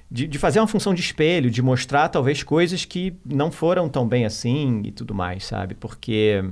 [0.09, 4.07] de, de, fazer uma função de espelho, de mostrar talvez coisas que não foram tão
[4.07, 5.75] bem assim e tudo mais, sabe?
[5.75, 6.43] Porque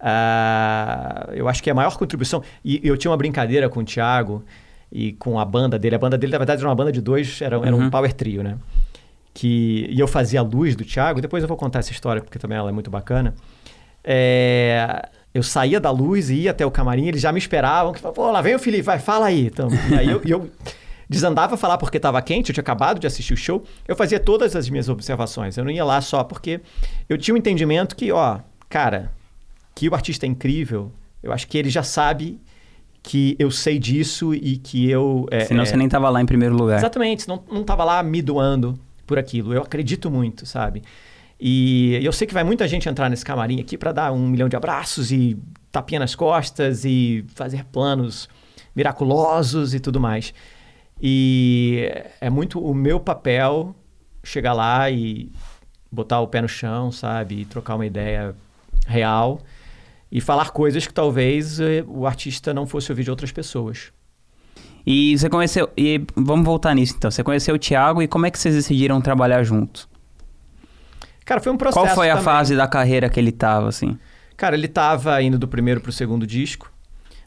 [0.00, 2.42] uh, eu acho que a maior contribuição.
[2.64, 4.44] E eu tinha uma brincadeira com o Thiago
[4.90, 5.96] e com a banda dele.
[5.96, 7.86] A banda dele, na verdade, era uma banda de dois, era, era uhum.
[7.86, 8.56] um power trio, né?
[9.34, 12.38] Que, e eu fazia a luz do Thiago, depois eu vou contar essa história porque
[12.38, 13.34] também ela é muito bacana.
[14.02, 18.00] É, eu saía da luz e ia até o camarim, eles já me esperavam, que
[18.00, 19.46] pô, lá vem o Felipe, vai, fala aí.
[19.46, 20.50] Então, aí eu, eu
[21.10, 24.20] desandava a falar porque estava quente, eu tinha acabado de assistir o show, eu fazia
[24.20, 25.56] todas as minhas observações.
[25.56, 26.60] Eu não ia lá só porque
[27.08, 29.10] eu tinha um entendimento que, ó, cara,
[29.74, 32.40] que o artista é incrível, eu acho que ele já sabe
[33.02, 35.26] que eu sei disso e que eu.
[35.32, 35.66] É, Senão é...
[35.66, 36.78] você nem estava lá em primeiro lugar.
[36.78, 39.52] Exatamente, não, não tava lá me doando por aquilo.
[39.52, 40.80] Eu acredito muito, sabe?
[41.40, 44.48] E eu sei que vai muita gente entrar nesse camarim aqui para dar um milhão
[44.48, 45.36] de abraços e
[45.72, 48.28] tapinha nas costas e fazer planos
[48.76, 50.32] miraculosos e tudo mais.
[51.00, 53.74] E é muito o meu papel
[54.22, 55.32] chegar lá e
[55.90, 57.40] botar o pé no chão, sabe?
[57.40, 58.34] E trocar uma ideia
[58.86, 59.40] real
[60.12, 63.92] e falar coisas que talvez eh, o artista não fosse ouvir de outras pessoas.
[64.84, 65.70] E você conheceu.
[65.76, 67.10] E vamos voltar nisso então.
[67.10, 69.88] Você conheceu o Thiago e como é que vocês decidiram trabalhar juntos?
[71.24, 71.84] Cara, foi um processo.
[71.84, 72.24] Qual foi a também.
[72.24, 73.96] fase da carreira que ele tava, assim?
[74.36, 76.69] Cara, ele tava indo do primeiro pro segundo disco,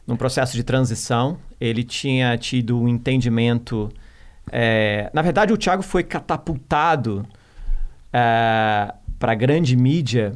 [0.06, 1.38] num processo de transição.
[1.60, 3.90] Ele tinha tido um entendimento.
[4.50, 5.10] É...
[5.12, 7.26] Na verdade, o Thiago foi catapultado
[8.12, 8.92] é...
[9.18, 10.32] para a grande mídia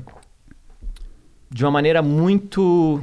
[1.51, 3.01] de uma maneira muito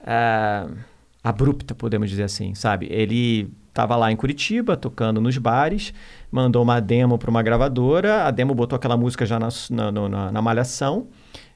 [0.00, 0.76] uh,
[1.22, 2.88] abrupta, podemos dizer assim, sabe?
[2.90, 5.92] Ele estava lá em Curitiba, tocando nos bares,
[6.30, 10.32] mandou uma demo para uma gravadora, a demo botou aquela música já na, na, na,
[10.32, 11.08] na, Malhação,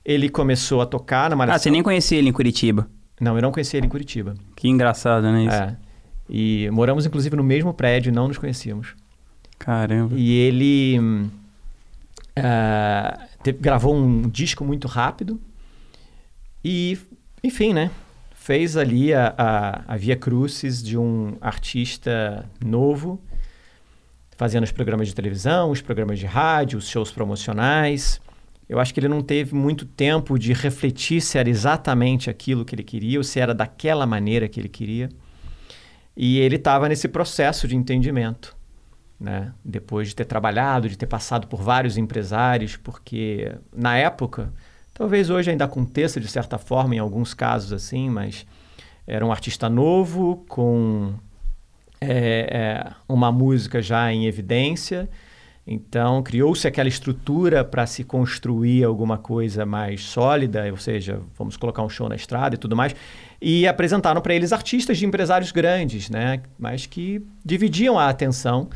[0.04, 1.56] ele começou a tocar na Malhação.
[1.56, 2.88] Ah, você nem conhecia ele em Curitiba?
[3.24, 4.34] Não, eu não conhecia ele em Curitiba.
[4.54, 5.44] Que engraçado, né?
[5.44, 5.56] Isso?
[5.56, 5.76] É.
[6.28, 8.94] E moramos, inclusive, no mesmo prédio, não nos conhecíamos.
[9.58, 10.14] Caramba.
[10.14, 11.00] E ele
[12.38, 15.40] uh, teve, gravou um disco muito rápido,
[16.62, 16.98] e,
[17.42, 17.90] enfim, né?
[18.34, 23.18] Fez ali a, a, a Via Crucis de um artista novo,
[24.36, 28.20] fazendo os programas de televisão, os programas de rádio, os shows promocionais.
[28.68, 32.74] Eu acho que ele não teve muito tempo de refletir se era exatamente aquilo que
[32.74, 35.08] ele queria ou se era daquela maneira que ele queria.
[36.16, 38.56] E ele estava nesse processo de entendimento,
[39.20, 39.52] né?
[39.64, 44.52] Depois de ter trabalhado, de ter passado por vários empresários, porque na época
[44.94, 48.46] Talvez hoje ainda aconteça de certa forma, em alguns casos assim, mas
[49.04, 51.14] era um artista novo, com
[52.00, 55.10] é, é, uma música já em evidência.
[55.66, 61.82] Então, criou-se aquela estrutura para se construir alguma coisa mais sólida, ou seja, vamos colocar
[61.82, 62.94] um show na estrada e tudo mais.
[63.40, 66.42] E apresentaram para eles artistas de empresários grandes, né?
[66.58, 68.68] Mas que dividiam a atenção.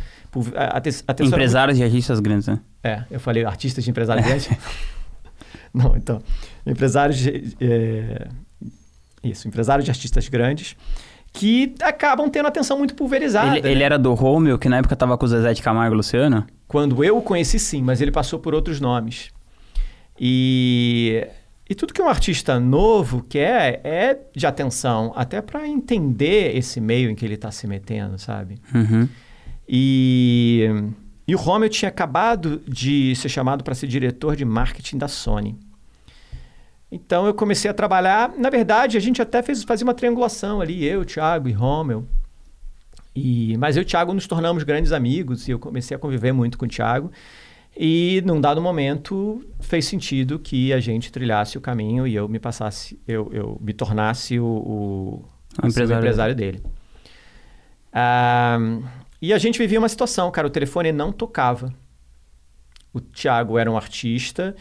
[0.55, 2.61] A, a, empresários de artistas grandes, né?
[2.83, 4.49] É, eu falei artistas de empresários grandes.
[5.73, 6.23] Não, então,
[6.67, 8.29] empresários de, é,
[9.23, 10.75] isso, empresários de artistas grandes
[11.33, 13.57] que acabam tendo atenção muito pulverizada.
[13.59, 13.71] Ele, né?
[13.71, 16.47] ele era do Romeo, que na época estava com o Zezé de Camargo e Luciano?
[16.67, 19.31] Quando eu o conheci, sim, mas ele passou por outros nomes.
[20.19, 21.27] E,
[21.69, 27.11] e tudo que um artista novo quer é de atenção, até para entender esse meio
[27.11, 28.59] em que ele está se metendo, sabe?
[28.75, 29.09] Uhum.
[29.69, 30.69] E
[31.29, 35.59] e o Romeo tinha acabado de ser chamado para ser diretor de marketing da Sony.
[36.91, 38.33] Então eu comecei a trabalhar.
[38.37, 42.07] Na verdade, a gente até fez fazia uma triangulação ali, eu, Thiago e Romeu.
[43.15, 46.33] E, mas eu e o Thiago nos tornamos grandes amigos e eu comecei a conviver
[46.33, 47.11] muito com o Thiago.
[47.77, 52.39] E num dado momento fez sentido que a gente trilhasse o caminho e eu me
[52.39, 55.25] passasse, eu, eu me tornasse o, o,
[55.63, 56.63] o empresário, empresário dele.
[57.93, 58.59] Ah,
[59.21, 61.73] e a gente vivia uma situação, cara, o telefone não tocava.
[62.93, 64.57] O Thiago era um artista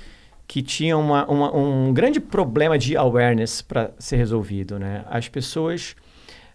[0.48, 5.04] que tinha uma, uma, um grande problema de awareness para ser resolvido, né?
[5.10, 5.96] As pessoas...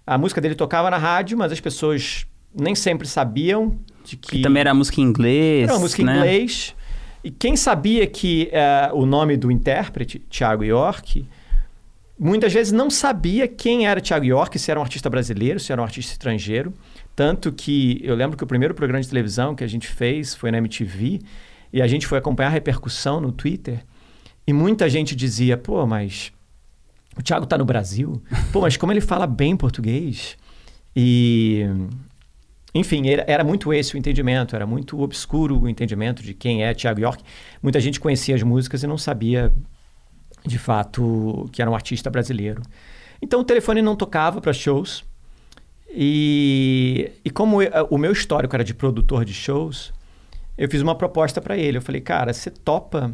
[0.07, 2.26] A música dele tocava na rádio, mas as pessoas
[2.59, 4.38] nem sempre sabiam de que...
[4.38, 6.12] que também era música em inglês, Era música né?
[6.12, 6.74] em inglês.
[7.22, 11.24] E quem sabia que uh, o nome do intérprete, Thiago York,
[12.18, 15.81] muitas vezes não sabia quem era Thiago York, se era um artista brasileiro, se era
[15.81, 16.72] um artista estrangeiro.
[17.14, 20.50] Tanto que eu lembro que o primeiro programa de televisão que a gente fez foi
[20.50, 21.20] na MTV
[21.72, 23.85] e a gente foi acompanhar a repercussão no Twitter
[24.46, 26.32] e muita gente dizia: pô, mas
[27.16, 28.22] o Thiago está no Brasil?
[28.52, 30.37] Pô, mas como ele fala bem português?
[30.94, 31.66] E
[32.74, 36.72] enfim, era, era, muito esse o entendimento, era muito obscuro o entendimento de quem é
[36.72, 37.22] Thiago York.
[37.62, 39.52] Muita gente conhecia as músicas e não sabia,
[40.44, 42.62] de fato, que era um artista brasileiro.
[43.20, 45.04] Então o telefone não tocava para shows.
[45.94, 49.92] E, e como eu, o meu histórico era de produtor de shows,
[50.62, 51.79] eu fiz uma proposta para ele.
[51.79, 53.12] Eu falei, cara, você topa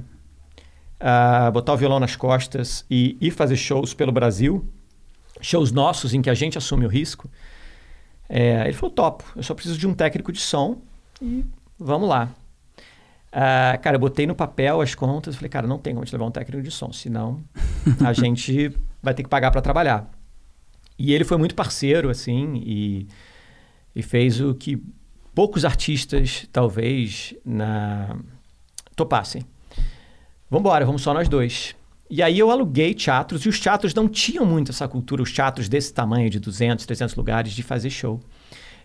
[1.01, 4.69] uh, botar o violão nas costas e ir fazer shows pelo Brasil?
[5.41, 7.27] Shows nossos em que a gente assume o risco?
[8.29, 10.83] É, ele falou, topo, eu só preciso de um técnico de som
[11.23, 11.43] e
[11.79, 12.29] vamos lá.
[13.29, 16.27] Uh, cara, eu botei no papel as contas, falei, cara, não tem como te levar
[16.27, 17.43] um técnico de som, senão
[18.05, 20.11] a gente vai ter que pagar para trabalhar.
[20.99, 23.07] E ele foi muito parceiro, assim, e,
[23.97, 24.83] e fez o que
[25.39, 28.17] poucos artistas, talvez, na...
[28.97, 29.45] topassem.
[30.51, 31.77] Vamos embora, vamos só nós dois.
[32.11, 35.69] E aí eu aluguei teatros e os teatros não tinham muito essa cultura, os teatros
[35.69, 38.19] desse tamanho, de 200, 300 lugares, de fazer show.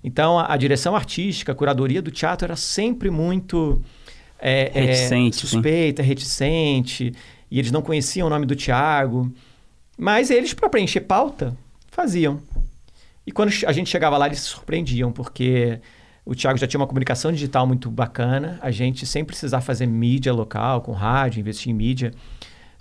[0.03, 3.81] Então a, a direção artística, a curadoria do teatro era sempre muito
[4.37, 6.07] é, reticente, é, suspeita, sim.
[6.07, 7.13] reticente,
[7.49, 9.33] e eles não conheciam o nome do Tiago.
[9.97, 11.57] Mas eles, para preencher pauta,
[11.89, 12.39] faziam.
[13.25, 15.81] E quando a gente chegava lá, eles se surpreendiam, porque
[16.25, 20.33] o Thiago já tinha uma comunicação digital muito bacana, a gente sem precisar fazer mídia
[20.33, 22.11] local, com rádio, investir em mídia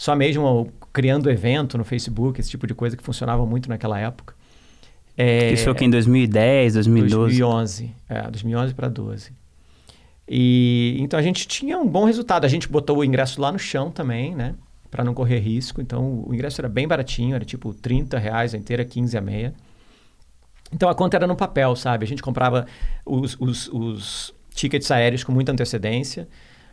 [0.03, 4.35] só mesmo criando evento no Facebook, esse tipo de coisa que funcionava muito naquela época.
[5.17, 7.39] É, Isso foi aqui em 2010, 2012?
[7.39, 9.31] 2011, é, 2011 para 12.
[10.29, 12.45] E então a gente tinha um bom resultado.
[12.45, 14.57] A gente botou o ingresso lá no chão também, né?
[14.91, 15.81] Para não correr risco.
[15.81, 19.55] Então o ingresso era bem baratinho, era tipo 30 reais a inteira, 15 a meia.
[20.73, 22.05] Então a conta era no papel, sabe?
[22.05, 22.67] A gente comprava
[23.05, 26.29] os, os, os tickets aéreos com muita antecedência.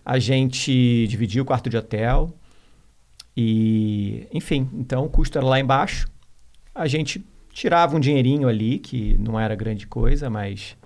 [0.05, 2.33] A gente dividia o quarto de hotel.
[3.35, 6.07] E, enfim, então o custo era lá embaixo.
[6.73, 10.77] A gente tirava um dinheirinho ali, que não era grande coisa, mas.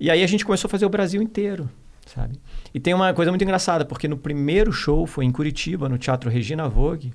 [0.00, 1.68] E aí a gente começou a fazer o Brasil inteiro,
[2.06, 2.38] sabe?
[2.72, 6.28] E tem uma coisa muito engraçada, porque no primeiro show foi em Curitiba, no Teatro
[6.30, 7.12] Regina Vogue.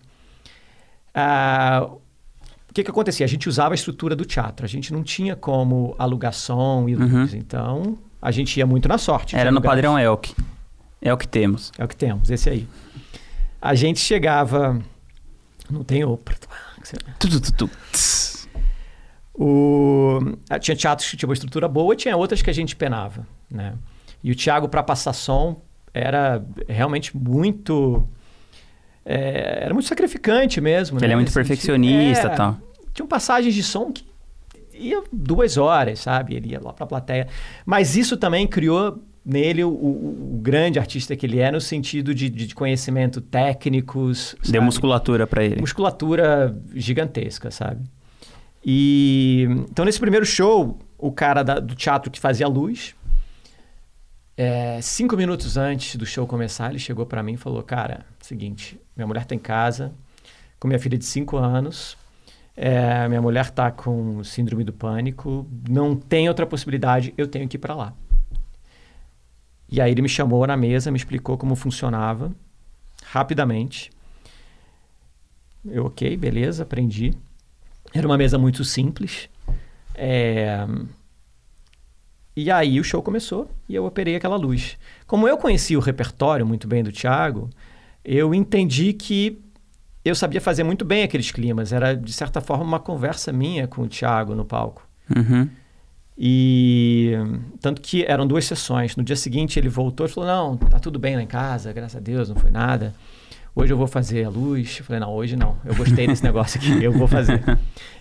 [1.13, 1.97] O
[2.79, 3.25] que, que acontecia?
[3.25, 6.95] A gente usava a estrutura do teatro, a gente não tinha como alugar som e
[6.95, 7.39] luz, uhum.
[7.39, 9.35] então a gente ia muito na sorte.
[9.35, 10.35] Era no padrão Elk.
[11.01, 11.71] É o que temos.
[11.77, 12.67] É o que temos, esse aí
[13.61, 14.79] a gente chegava.
[15.69, 16.19] Não tem o.
[19.33, 20.19] O,
[20.59, 23.25] tinha teatros que tinham uma estrutura boa tinha outras que a gente penava.
[23.49, 23.73] Né?
[24.21, 25.61] E o Thiago, para passar som,
[25.93, 28.07] era realmente muito.
[29.05, 30.99] É, era muito sacrificante mesmo.
[30.99, 31.13] Ele né?
[31.13, 32.57] é muito perfeccionista e é, tal.
[32.99, 34.03] Tinham passagens de som que
[34.73, 36.35] ia duas horas, sabe?
[36.35, 37.29] Ele ia lá para a plateia.
[37.65, 42.13] Mas isso também criou nele o, o, o, grande artista que ele é no sentido
[42.13, 44.35] de, de conhecimento técnicos.
[44.41, 44.51] Sabe?
[44.51, 45.61] Deu musculatura para ele.
[45.61, 47.85] Musculatura gigantesca, sabe?
[48.65, 52.95] E então nesse primeiro show, o cara da, do teatro que fazia luz,
[54.35, 58.77] é, cinco minutos antes do show começar, ele chegou para mim e falou: Cara, seguinte,
[58.93, 59.93] minha mulher tá em casa
[60.59, 61.97] com minha filha de cinco anos.
[62.61, 67.55] É, minha mulher tá com síndrome do pânico, não tem outra possibilidade, eu tenho que
[67.55, 67.93] ir para lá.
[69.71, 72.33] E aí ele me chamou na mesa, me explicou como funcionava
[73.05, 73.89] rapidamente.
[75.65, 77.13] Eu, ok, beleza, aprendi.
[77.93, 79.29] Era uma mesa muito simples.
[79.95, 80.67] É...
[82.35, 84.77] E aí o show começou e eu operei aquela luz.
[85.07, 87.49] Como eu conhecia o repertório muito bem do Thiago,
[88.03, 89.41] eu entendi que
[90.09, 91.71] eu sabia fazer muito bem aqueles climas.
[91.71, 94.87] Era, de certa forma, uma conversa minha com o Thiago no palco.
[95.15, 95.49] Uhum.
[96.17, 97.13] E
[97.61, 98.95] tanto que eram duas sessões.
[98.95, 101.95] No dia seguinte ele voltou e falou: Não, tá tudo bem lá em casa, graças
[101.95, 102.93] a Deus, não foi nada.
[103.55, 104.77] Hoje eu vou fazer a luz.
[104.79, 105.55] Eu falei: Não, hoje não.
[105.63, 107.41] Eu gostei desse negócio aqui, eu vou fazer.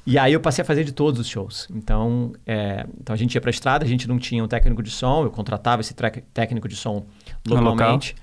[0.04, 1.68] E aí eu passei a fazer de todos os shows.
[1.70, 4.82] Então, é, então a gente ia para a estrada, a gente não tinha um técnico
[4.82, 5.94] de som, eu contratava esse
[6.32, 7.04] técnico de som
[7.46, 8.16] localmente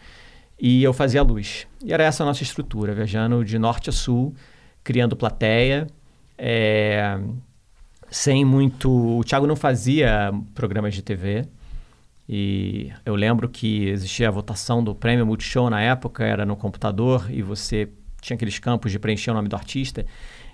[0.59, 1.67] e eu fazia a luz.
[1.83, 4.33] E era essa a nossa estrutura, viajando de norte a sul,
[4.83, 5.87] criando plateia.
[6.37, 7.19] É,
[8.09, 8.89] sem muito.
[8.89, 11.45] O Thiago não fazia programas de TV.
[12.27, 17.27] E eu lembro que existia a votação do prêmio Multishow na época, era no computador,
[17.29, 17.87] e você
[18.19, 20.05] tinha aqueles campos de preencher o nome do artista.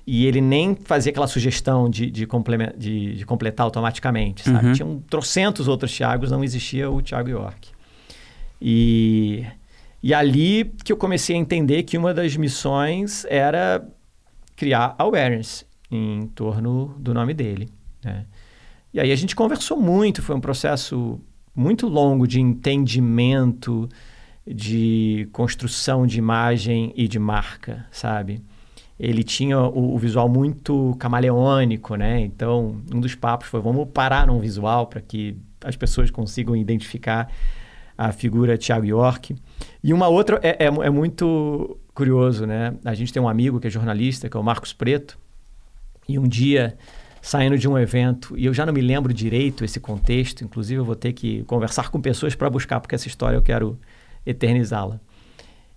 [0.05, 2.27] E ele nem fazia aquela sugestão de, de,
[2.77, 4.67] de, de completar automaticamente, sabe?
[4.67, 4.73] Uhum.
[4.73, 7.69] Tinham trocentos outros Thiagos, não existia o Thiago York.
[8.59, 9.45] E,
[10.03, 13.87] E ali que eu comecei a entender que uma das missões era
[14.55, 17.69] criar awareness em torno do nome dele.
[18.03, 18.25] Né?
[18.93, 21.19] E aí a gente conversou muito, foi um processo
[21.55, 23.87] muito longo de entendimento,
[24.45, 28.41] de construção de imagem e de marca, sabe?
[28.99, 32.21] Ele tinha o, o, visual muito camaleônico, né?
[32.21, 37.31] Então, um dos papos foi: vamos parar num visual para que as pessoas consigam identificar
[38.07, 39.35] a figura Tiago York.
[39.83, 42.73] E uma outra é, é, é, muito curioso, né?
[42.83, 45.19] A gente tem um amigo que é jornalista, que é o Marcos Preto,
[46.09, 46.75] e um dia
[47.21, 50.85] saindo de um evento, e eu já não me lembro direito esse contexto, inclusive eu
[50.85, 53.79] vou ter que conversar com pessoas para buscar, porque essa história eu quero
[54.25, 54.99] eternizá-la.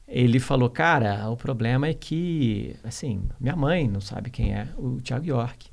[0.08, 4.98] Ele falou, cara, o problema é que, assim, minha mãe não sabe quem é o
[5.02, 5.66] Thiago York.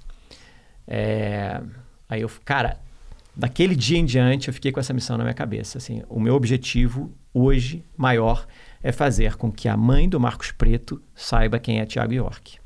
[0.86, 1.62] É...
[2.10, 2.78] Aí eu, cara,
[3.36, 5.78] daquele dia em diante eu fiquei com essa missão na minha cabeça.
[5.78, 8.46] Assim, o meu objetivo hoje maior
[8.84, 12.60] é fazer com que a mãe do Marcos Preto saiba quem é Thiago York.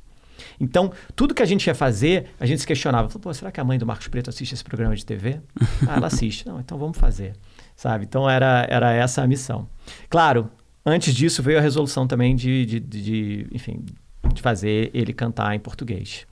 [0.59, 3.09] Então, tudo que a gente ia fazer, a gente se questionava.
[3.09, 5.41] Falou, será que a mãe do Marcos Preto assiste esse programa de TV?
[5.87, 6.47] ah, ela assiste.
[6.47, 7.33] Não, então vamos fazer.
[7.75, 8.05] Sabe?
[8.05, 9.67] Então, era, era essa a missão.
[10.09, 10.49] Claro,
[10.85, 13.85] antes disso veio a resolução também de, de, de, de enfim,
[14.33, 16.25] de fazer ele cantar em português.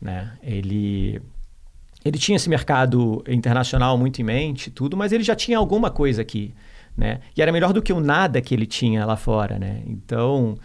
[0.00, 0.32] Né?
[0.42, 1.20] Ele
[2.04, 6.22] ele tinha esse mercado internacional muito em mente, tudo, mas ele já tinha alguma coisa
[6.22, 6.54] aqui,
[6.96, 7.20] né?
[7.36, 9.82] E era melhor do que o nada que ele tinha lá fora, né?
[9.86, 10.56] Então,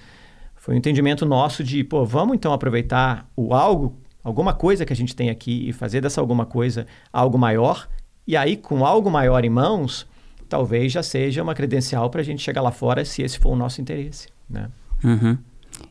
[0.56, 4.96] foi um entendimento nosso de, pô, vamos então aproveitar o algo, alguma coisa que a
[4.96, 7.88] gente tem aqui e fazer dessa alguma coisa algo maior.
[8.26, 10.08] E aí, com algo maior em mãos,
[10.48, 13.56] talvez já seja uma credencial para a gente chegar lá fora se esse for o
[13.56, 14.70] nosso interesse, né?
[15.04, 15.38] Uhum.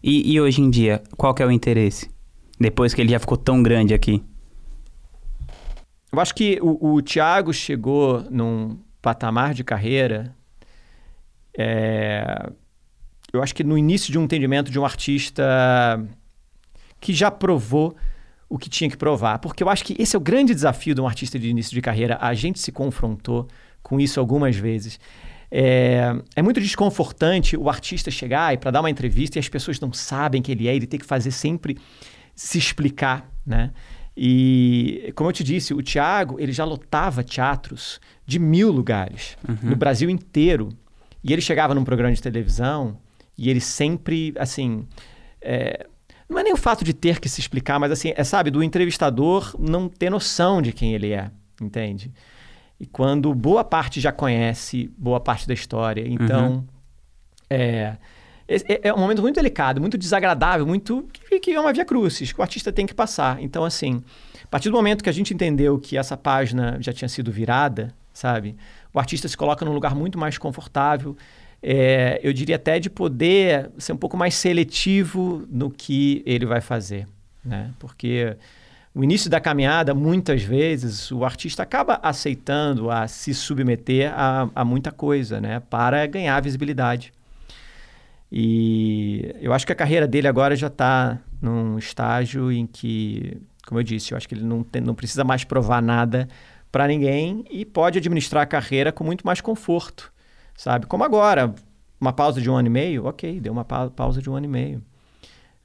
[0.02, 2.10] E, e, hoje em dia, qual que é o interesse?
[2.58, 4.22] Depois que ele já ficou tão grande aqui?
[6.14, 10.34] Eu acho que o, o Thiago chegou num patamar de carreira
[11.56, 12.50] é,
[13.32, 15.42] eu acho que no início de um entendimento de um artista
[17.00, 17.94] que já provou
[18.48, 19.38] o que tinha que provar.
[19.38, 21.80] Porque eu acho que esse é o grande desafio de um artista de início de
[21.80, 22.18] carreira.
[22.20, 23.48] A gente se confrontou
[23.82, 24.98] com isso algumas vezes.
[25.50, 29.78] É, é muito desconfortante o artista chegar e para dar uma entrevista e as pessoas
[29.78, 31.78] não sabem quem ele é, ele tem que fazer sempre
[32.34, 33.72] se explicar, né?
[34.16, 39.70] E, como eu te disse, o Tiago, ele já lotava teatros de mil lugares, uhum.
[39.70, 40.68] no Brasil inteiro.
[41.22, 42.96] E ele chegava num programa de televisão
[43.36, 44.86] e ele sempre, assim.
[45.40, 45.86] É,
[46.28, 48.62] não é nem o fato de ter que se explicar, mas assim, é, sabe, do
[48.62, 52.12] entrevistador não ter noção de quem ele é, entende?
[52.78, 56.52] E quando boa parte já conhece boa parte da história, então.
[56.52, 56.64] Uhum.
[57.50, 57.96] É,
[58.48, 61.08] é, é, um momento muito delicado, muito desagradável, muito.
[61.12, 63.42] Que, que é uma via crucis, que o artista tem que passar.
[63.42, 64.02] Então, assim,
[64.42, 67.94] a partir do momento que a gente entendeu que essa página já tinha sido virada,
[68.12, 68.56] sabe?
[68.92, 71.16] O artista se coloca num lugar muito mais confortável
[71.66, 76.60] é, eu diria até de poder ser um pouco mais seletivo no que ele vai
[76.60, 77.08] fazer,
[77.42, 77.70] né?
[77.78, 78.36] Porque
[78.94, 84.62] o início da caminhada, muitas vezes, o artista acaba aceitando a se submeter a, a
[84.62, 85.58] muita coisa, né?
[85.70, 87.14] Para ganhar visibilidade.
[88.36, 93.78] E eu acho que a carreira dele agora já está num estágio em que, como
[93.78, 96.28] eu disse, eu acho que ele não, tem, não precisa mais provar nada
[96.72, 100.12] para ninguém e pode administrar a carreira com muito mais conforto
[100.56, 100.86] sabe?
[100.86, 101.54] Como agora,
[102.00, 104.46] uma pausa de um ano e meio, ok, deu uma pa pausa de um ano
[104.46, 104.82] e meio.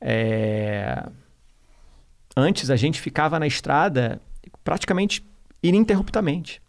[0.01, 1.03] É...
[2.35, 4.21] Antes a gente ficava na estrada
[4.63, 5.25] praticamente
[5.61, 6.61] ininterruptamente.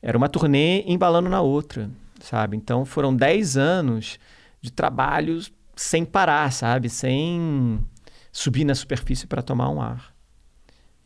[0.00, 1.90] Era uma turnê embalando na outra,
[2.20, 2.56] sabe?
[2.56, 4.18] Então foram 10 anos
[4.62, 6.88] de trabalhos sem parar, sabe?
[6.88, 7.84] Sem
[8.30, 10.14] subir na superfície para tomar um ar.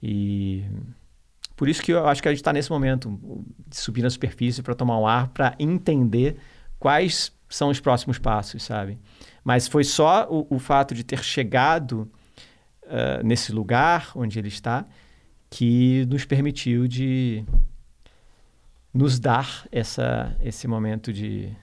[0.02, 0.64] E
[1.56, 3.18] por isso que eu acho que a gente está nesse momento
[3.66, 6.36] de subir na superfície para tomar um ar, para entender
[6.78, 8.98] quais são os próximos passos, sabe?
[9.42, 12.10] Mas foi só o, o fato de ter chegado
[12.82, 14.84] uh, nesse lugar onde ele está
[15.48, 17.44] que nos permitiu de
[18.92, 21.54] nos dar essa, esse momento de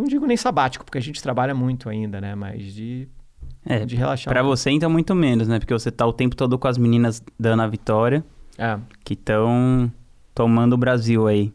[0.00, 2.34] não digo nem sabático, porque a gente trabalha muito ainda, né?
[2.34, 3.08] Mas de,
[3.64, 4.32] é, de relaxar.
[4.32, 5.58] Para você, então, muito menos, né?
[5.58, 8.24] Porque você tá o tempo todo com as meninas dando a vitória.
[8.58, 8.78] É.
[9.04, 9.90] Que estão
[10.34, 11.52] tomando o Brasil aí.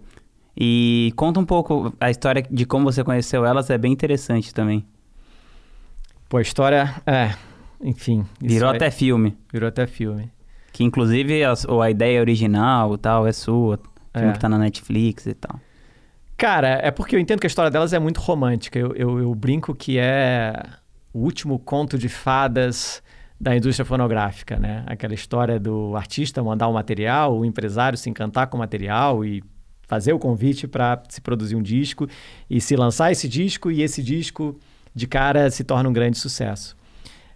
[0.57, 4.85] E conta um pouco a história de como você conheceu elas, é bem interessante também.
[6.29, 7.35] Pô, a história, é,
[7.81, 8.25] enfim.
[8.39, 9.37] Virou até filme.
[9.51, 10.31] Virou até filme.
[10.71, 13.79] Que inclusive a, a ideia original tal é sua,
[14.13, 14.33] filme é.
[14.33, 15.59] que tá na Netflix e tal.
[16.37, 18.77] Cara, é porque eu entendo que a história delas é muito romântica.
[18.77, 20.53] Eu, eu, eu brinco que é
[21.13, 23.01] o último conto de fadas
[23.39, 24.83] da indústria fonográfica, né?
[24.85, 29.43] Aquela história do artista mandar o material, o empresário se encantar com o material e
[29.87, 32.07] fazer o convite para se produzir um disco
[32.49, 34.59] e se lançar esse disco e esse disco
[34.93, 36.75] de cara se torna um grande sucesso.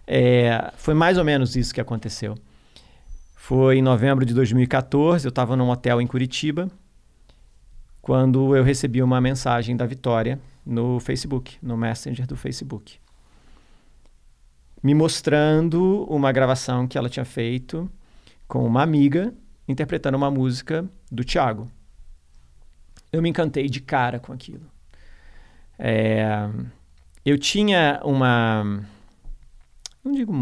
[0.06, 2.34] É, foi mais ou menos isso que aconteceu.
[3.36, 6.68] Foi em novembro de 2014, eu estava num hotel em Curitiba,
[8.00, 12.98] quando eu recebi uma mensagem da Vitória no Facebook, no Messenger do Facebook,
[14.82, 17.90] me mostrando uma gravação que ela tinha feito
[18.48, 19.34] com uma amiga
[19.68, 21.70] interpretando uma música do Thiago.
[23.12, 24.64] Eu me encantei de cara com aquilo.
[25.78, 26.48] É,
[27.24, 28.64] eu tinha uma
[30.02, 30.32] não digo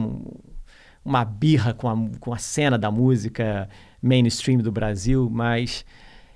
[1.05, 3.69] uma birra com a, com a cena da música
[4.01, 5.85] mainstream do Brasil, mas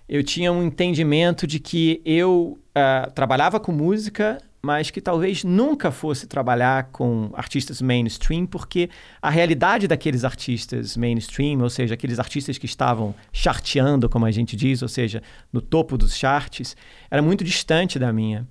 [0.09, 5.91] eu tinha um entendimento de que eu uh, trabalhava com música, mas que talvez nunca
[5.91, 8.89] fosse trabalhar com artistas mainstream, porque
[9.21, 14.55] a realidade daqueles artistas mainstream, ou seja, aqueles artistas que estavam charteando, como a gente
[14.55, 15.21] diz, ou seja,
[15.53, 16.77] no topo dos charts,
[17.11, 18.47] era muito distante da minha.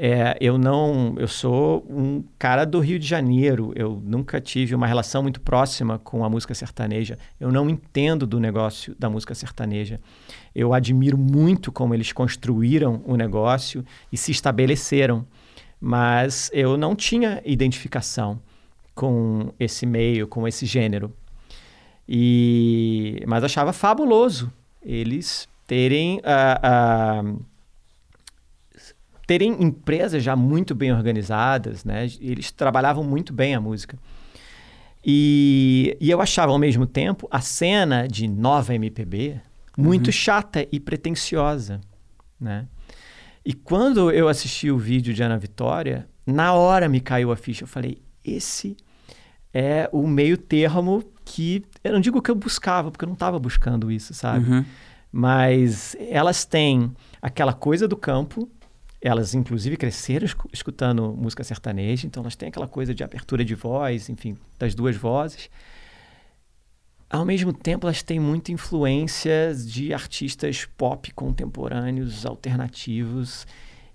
[0.00, 3.72] É, eu não, eu sou um cara do Rio de Janeiro.
[3.74, 7.18] Eu nunca tive uma relação muito próxima com a música sertaneja.
[7.40, 9.98] Eu não entendo do negócio da música sertaneja.
[10.54, 15.26] Eu admiro muito como eles construíram o negócio e se estabeleceram,
[15.80, 18.40] mas eu não tinha identificação
[18.94, 21.12] com esse meio, com esse gênero.
[22.08, 24.50] E mas achava fabuloso
[24.82, 27.48] eles terem a uh, uh,
[29.28, 32.06] terem empresas já muito bem organizadas, né?
[32.18, 33.98] Eles trabalhavam muito bem a música.
[35.04, 39.38] E, e eu achava ao mesmo tempo a cena de nova MPB
[39.78, 40.12] muito uhum.
[40.12, 41.80] chata e pretensiosa,
[42.40, 42.66] né?
[43.44, 47.62] E quando eu assisti o vídeo de Ana Vitória, na hora me caiu a ficha.
[47.62, 48.76] Eu falei, esse
[49.54, 53.38] é o meio termo que eu não digo que eu buscava, porque eu não estava
[53.38, 54.50] buscando isso, sabe?
[54.50, 54.64] Uhum.
[55.10, 58.50] Mas elas têm aquela coisa do campo,
[59.00, 64.08] elas, inclusive, cresceram escutando música sertaneja, então elas têm aquela coisa de abertura de voz,
[64.10, 65.48] enfim, das duas vozes.
[67.10, 73.46] Ao mesmo tempo, elas têm muita influência de artistas pop contemporâneos, alternativos,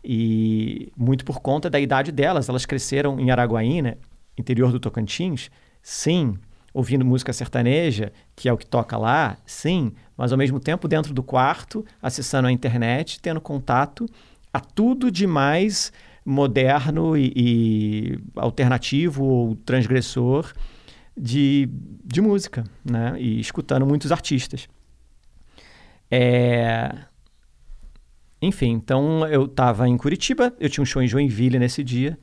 [0.04, 2.50] e muito por conta da idade delas.
[2.50, 3.98] Elas cresceram em Araguaína, né,
[4.36, 5.52] interior do Tocantins,
[5.82, 6.36] sim,
[6.74, 11.14] ouvindo música sertaneja, que é o que toca lá, sim, mas ao mesmo tempo dentro
[11.14, 14.08] do quarto, acessando a internet, tendo contato
[14.52, 15.94] a tudo de mais
[16.26, 20.52] moderno e, e alternativo ou transgressor
[21.16, 21.70] de,
[22.04, 23.16] de música, né?
[23.20, 24.68] E escutando muitos artistas.
[26.10, 26.94] É...
[28.42, 32.20] Enfim, então eu estava em Curitiba, eu tinha um show em Joinville nesse dia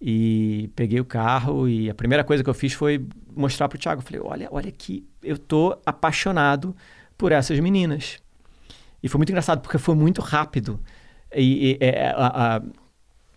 [0.00, 3.04] e peguei o carro e a primeira coisa que eu fiz foi
[3.34, 4.02] mostrar para o Thiago.
[4.02, 6.74] Falei, olha, olha aqui, eu tô apaixonado
[7.18, 8.18] por essas meninas.
[9.02, 10.80] E foi muito engraçado porque foi muito rápido.
[11.34, 12.62] E, e é, a, a,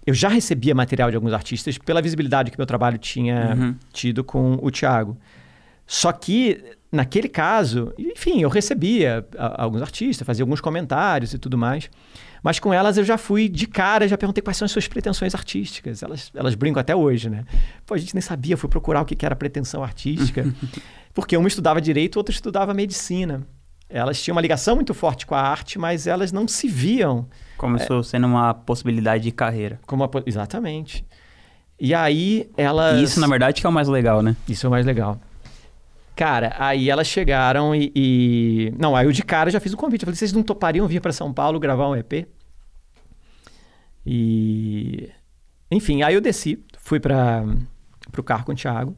[0.06, 3.76] eu já recebia material de alguns artistas pela visibilidade que meu trabalho tinha uhum.
[3.92, 5.18] tido com o Thiago.
[5.88, 11.58] Só que, naquele caso, enfim, eu recebia a, alguns artistas, fazia alguns comentários e tudo
[11.58, 11.90] mais.
[12.44, 15.34] Mas com elas eu já fui de cara, já perguntei quais são as suas pretensões
[15.34, 16.04] artísticas.
[16.04, 17.44] Elas, elas brincam até hoje, né?
[17.86, 20.46] Pô, a gente nem sabia, fui procurar o que era pretensão artística.
[21.14, 23.48] porque uma estudava direito, outra estudava medicina.
[23.90, 27.28] Elas tinham uma ligação muito forte com a arte, mas elas não se viam
[27.58, 29.80] Começou é, sendo uma possibilidade de carreira.
[29.86, 31.06] Como exatamente.
[31.80, 33.02] E aí elas.
[33.02, 34.36] Isso, na verdade, que é o mais legal, né?
[34.48, 35.20] Isso é o mais legal.
[36.16, 38.74] Cara, aí elas chegaram e, e...
[38.80, 40.04] Não, aí eu de cara já fiz o convite.
[40.04, 42.26] Eu falei, vocês não topariam vir para São Paulo gravar um EP?
[44.06, 45.10] E...
[45.70, 47.44] Enfim, aí eu desci, fui para
[48.18, 48.96] o carro com o Thiago.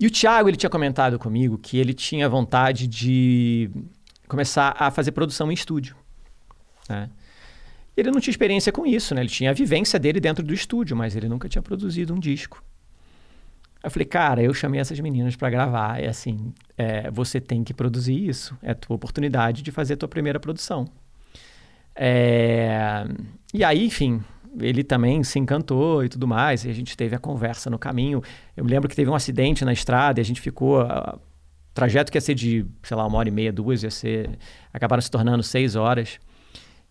[0.00, 3.70] E o Thiago, ele tinha comentado comigo que ele tinha vontade de
[4.26, 5.96] começar a fazer produção em estúdio.
[6.88, 7.08] Né?
[7.96, 9.22] Ele não tinha experiência com isso, né?
[9.22, 12.62] Ele tinha a vivência dele dentro do estúdio, mas ele nunca tinha produzido um disco.
[13.82, 16.02] Eu falei, cara, eu chamei essas meninas para gravar.
[16.02, 18.56] É assim, é, você tem que produzir isso.
[18.62, 20.86] É a tua oportunidade de fazer a tua primeira produção.
[21.94, 23.06] É...
[23.54, 24.22] E aí, enfim,
[24.60, 26.64] ele também se encantou e tudo mais.
[26.64, 28.22] E a gente teve a conversa no caminho.
[28.56, 30.84] Eu me lembro que teve um acidente na estrada e a gente ficou.
[31.76, 34.38] Trajeto que ia ser de, sei lá, uma hora e meia, duas, ia ser.
[34.72, 36.18] Acabaram se tornando seis horas.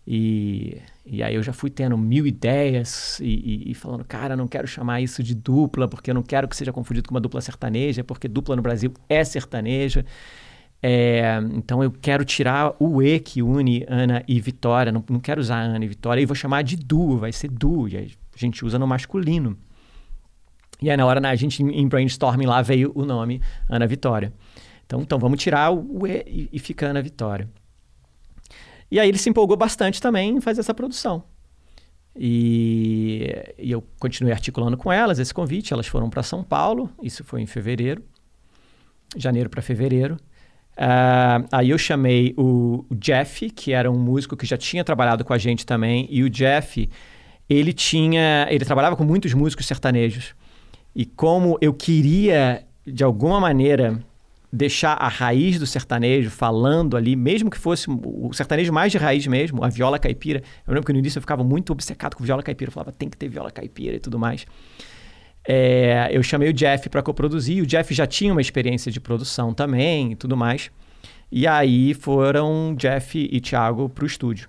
[0.06, 4.46] E, e aí eu já fui tendo mil ideias e, e, e, falando, cara, não
[4.46, 7.40] quero chamar isso de dupla, porque eu não quero que seja confundido com uma dupla
[7.40, 10.04] sertaneja, porque dupla no Brasil é sertaneja.
[10.80, 15.40] É, então eu quero tirar o E que une Ana e Vitória, não, não quero
[15.40, 18.06] usar Ana e Vitória, e vou chamar de duo, vai ser duo, e a
[18.36, 19.58] gente usa no masculino.
[20.80, 24.32] E aí na hora, a gente em brainstorming lá veio o nome Ana Vitória.
[24.86, 27.48] Então, então vamos tirar o E e, e fica Vitória.
[28.90, 31.24] E aí ele se empolgou bastante também em fazer essa produção.
[32.18, 35.72] E, e eu continuei articulando com elas esse convite.
[35.72, 38.02] Elas foram para São Paulo, isso foi em fevereiro,
[39.16, 40.16] janeiro para fevereiro.
[40.76, 45.24] Uh, aí eu chamei o, o, Jeff, que era um músico que já tinha trabalhado
[45.24, 46.88] com a gente também, e o Jeff,
[47.48, 50.34] ele tinha, ele trabalhava com muitos músicos sertanejos.
[50.94, 53.98] E como eu queria de alguma maneira
[54.56, 59.26] deixar a raiz do sertanejo falando ali, mesmo que fosse o sertanejo mais de raiz
[59.26, 60.42] mesmo, a viola caipira.
[60.66, 63.08] Eu lembro que no início eu ficava muito obcecado com viola caipira, eu falava, tem
[63.08, 64.46] que ter viola caipira e tudo mais.
[65.46, 69.52] É, eu chamei o Jeff para coproduzir, o Jeff já tinha uma experiência de produção
[69.52, 70.70] também e tudo mais.
[71.30, 74.48] E aí foram Jeff e Thiago para o estúdio.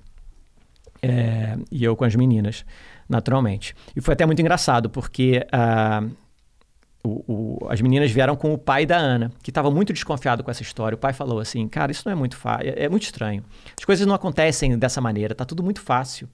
[1.02, 2.66] É, e eu com as meninas,
[3.08, 3.76] naturalmente.
[3.96, 6.10] E foi até muito engraçado, porque uh,
[7.08, 10.52] o, o, as meninas vieram com o pai da Ana, que estava muito desconfiado com
[10.52, 10.96] essa história.
[10.96, 13.44] O pai falou assim: Cara, isso não é muito fácil, é, é, muito estranho.
[13.78, 16.28] As coisas não acontecem dessa maneira, tá tudo muito fácil.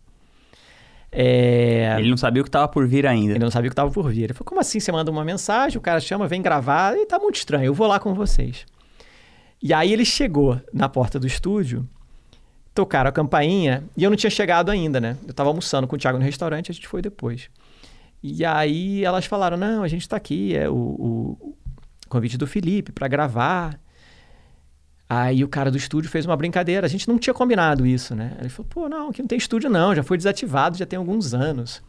[1.11, 1.95] É...
[1.99, 3.33] Ele não sabia o que estava por vir ainda.
[3.33, 4.23] Ele não sabia o que estava por vir.
[4.23, 4.79] Ele falou: Como assim?
[4.79, 7.87] Você manda uma mensagem, o cara chama, vem gravar, e tá muito estranho, eu vou
[7.87, 8.65] lá com vocês.
[9.61, 11.87] E aí ele chegou na porta do estúdio,
[12.73, 15.15] tocaram a campainha, e eu não tinha chegado ainda, né?
[15.23, 17.49] Eu estava almoçando com o Thiago no restaurante, a gente foi depois.
[18.23, 21.55] E aí elas falaram: não, a gente está aqui, é o, o,
[22.07, 23.77] convite do Felipe para gravar.
[25.09, 26.87] Aí o cara do estúdio fez uma brincadeira.
[26.87, 28.37] A gente não tinha combinado isso, né?
[28.39, 31.33] Ele falou: pô, não, aqui não tem estúdio, não, já foi desativado, já tem alguns
[31.33, 31.83] anos.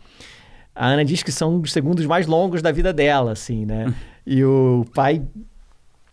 [0.74, 3.94] A Ana diz que são os segundos mais longos da vida dela, assim, né?
[4.26, 5.22] e o pai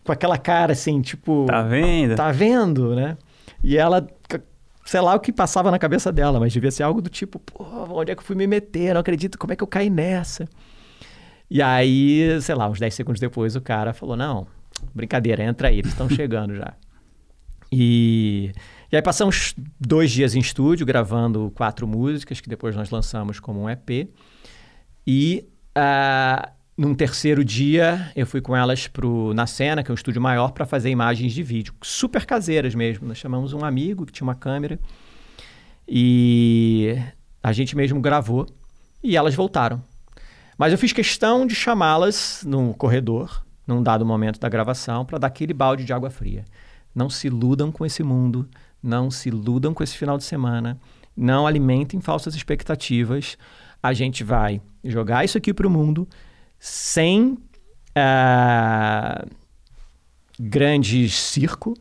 [0.04, 1.46] com aquela cara assim, tipo.
[1.46, 2.14] Tá vendo?
[2.14, 3.16] Tá vendo, né?
[3.64, 4.06] E ela
[4.84, 7.64] sei lá o que passava na cabeça dela, mas devia ser algo do tipo, pô,
[7.90, 8.94] onde é que eu fui me meter?
[8.94, 10.48] Não acredito, como é que eu caí nessa?
[11.50, 14.46] E aí, sei lá, uns 10 segundos depois o cara falou: Não,
[14.94, 16.74] brincadeira, entra aí, eles estão chegando já.
[17.70, 18.52] E,
[18.90, 23.60] e aí passamos dois dias em estúdio gravando quatro músicas que depois nós lançamos como
[23.60, 24.08] um EP.
[25.06, 26.50] E uh,
[26.82, 30.50] num terceiro dia, eu fui com elas pro Na Cena, que é um estúdio maior,
[30.50, 33.06] para fazer imagens de vídeo, super caseiras mesmo.
[33.06, 34.80] Nós chamamos um amigo que tinha uma câmera
[35.86, 36.98] e
[37.40, 38.46] a gente mesmo gravou
[39.00, 39.80] e elas voltaram.
[40.58, 45.28] Mas eu fiz questão de chamá-las no corredor, num dado momento da gravação, para dar
[45.28, 46.44] aquele balde de água fria.
[46.92, 48.48] Não se iludam com esse mundo,
[48.82, 50.76] não se iludam com esse final de semana,
[51.16, 53.38] não alimentem falsas expectativas.
[53.80, 56.08] A gente vai jogar isso aqui para o mundo
[56.64, 57.36] sem
[57.98, 59.28] uh,
[60.38, 61.74] grande circo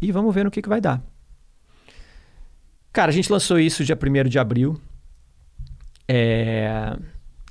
[0.00, 1.02] e vamos ver no que, que vai dar.
[2.92, 4.80] Cara, a gente lançou isso dia 1 de abril
[6.06, 6.96] é,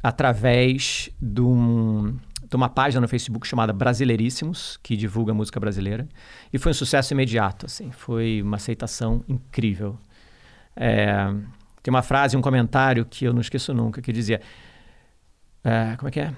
[0.02, 2.18] através de, um,
[2.50, 6.08] de, uma página no Facebook chamada Brasileiríssimos, que divulga música brasileira.
[6.54, 7.92] E foi um sucesso imediato, assim.
[7.92, 10.00] Foi uma aceitação incrível.
[10.74, 11.18] É,
[11.84, 14.40] tem uma frase, um comentário que eu não esqueço nunca, que dizia...
[15.66, 16.32] É, como é que é?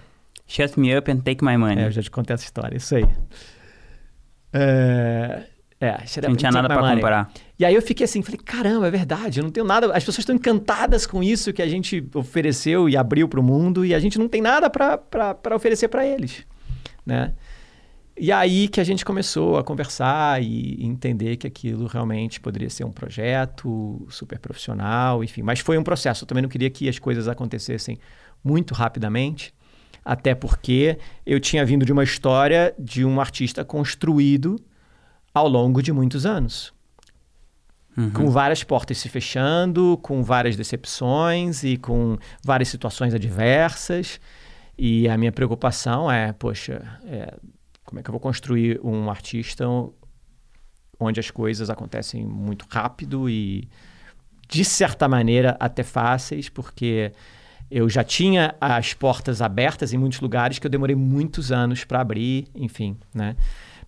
[0.48, 1.84] Shut me up and take my money.
[1.84, 3.06] É, eu já te contei essa história, isso aí.
[4.54, 5.44] É,
[5.82, 5.98] é
[6.28, 7.30] não tinha nada para comprar.
[7.60, 9.88] E aí eu fiquei assim, falei, caramba, é verdade, eu não tenho nada.
[9.88, 13.86] As pessoas estão encantadas com isso que a gente ofereceu e abriu para o mundo
[13.86, 16.46] e a gente não tem nada para oferecer para eles,
[17.06, 17.34] né?
[18.20, 22.84] E aí que a gente começou a conversar e entender que aquilo realmente poderia ser
[22.84, 25.44] um projeto super profissional, enfim.
[25.44, 26.24] Mas foi um processo.
[26.24, 28.00] Eu também não queria que as coisas acontecessem
[28.44, 29.54] muito rapidamente
[30.08, 34.58] até porque eu tinha vindo de uma história de um artista construído
[35.34, 36.74] ao longo de muitos anos.
[37.98, 38.12] Uhum.
[38.12, 44.18] Com várias portas se fechando, com várias decepções e com várias situações adversas.
[44.78, 47.36] E a minha preocupação é, poxa, é,
[47.84, 49.66] como é que eu vou construir um artista
[50.98, 53.68] onde as coisas acontecem muito rápido e,
[54.48, 57.12] de certa maneira, até fáceis, porque
[57.70, 62.00] eu já tinha as portas abertas em muitos lugares que eu demorei muitos anos para
[62.00, 63.36] abrir, enfim, né?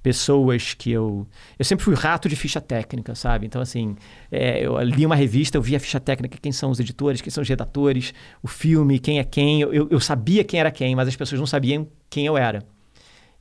[0.02, 1.28] Pessoas que eu.
[1.58, 3.46] Eu sempre fui rato de ficha técnica, sabe?
[3.46, 3.98] Então, assim,
[4.32, 7.30] é, eu li uma revista, eu via a ficha técnica, quem são os editores, quem
[7.30, 9.60] são os redatores, o filme, quem é quem.
[9.62, 12.64] Eu, eu sabia quem era quem, mas as pessoas não sabiam quem eu era.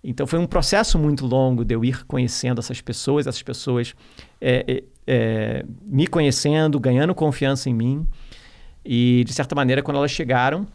[0.03, 3.95] Então, foi um processo muito longo de eu ir conhecendo essas pessoas, essas pessoas
[4.41, 8.07] é, é, é me conhecendo, ganhando confiança em mim.
[8.85, 10.66] E, de certa maneira, quando elas chegaram,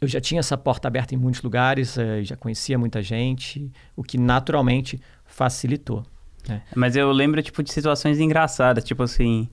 [0.00, 4.02] eu já tinha essa porta aberta em muitos lugares, eh, já conhecia muita gente, o
[4.02, 6.04] que naturalmente facilitou.
[6.48, 6.62] Né?
[6.74, 9.48] Mas eu lembro, tipo, de situações engraçadas, tipo assim,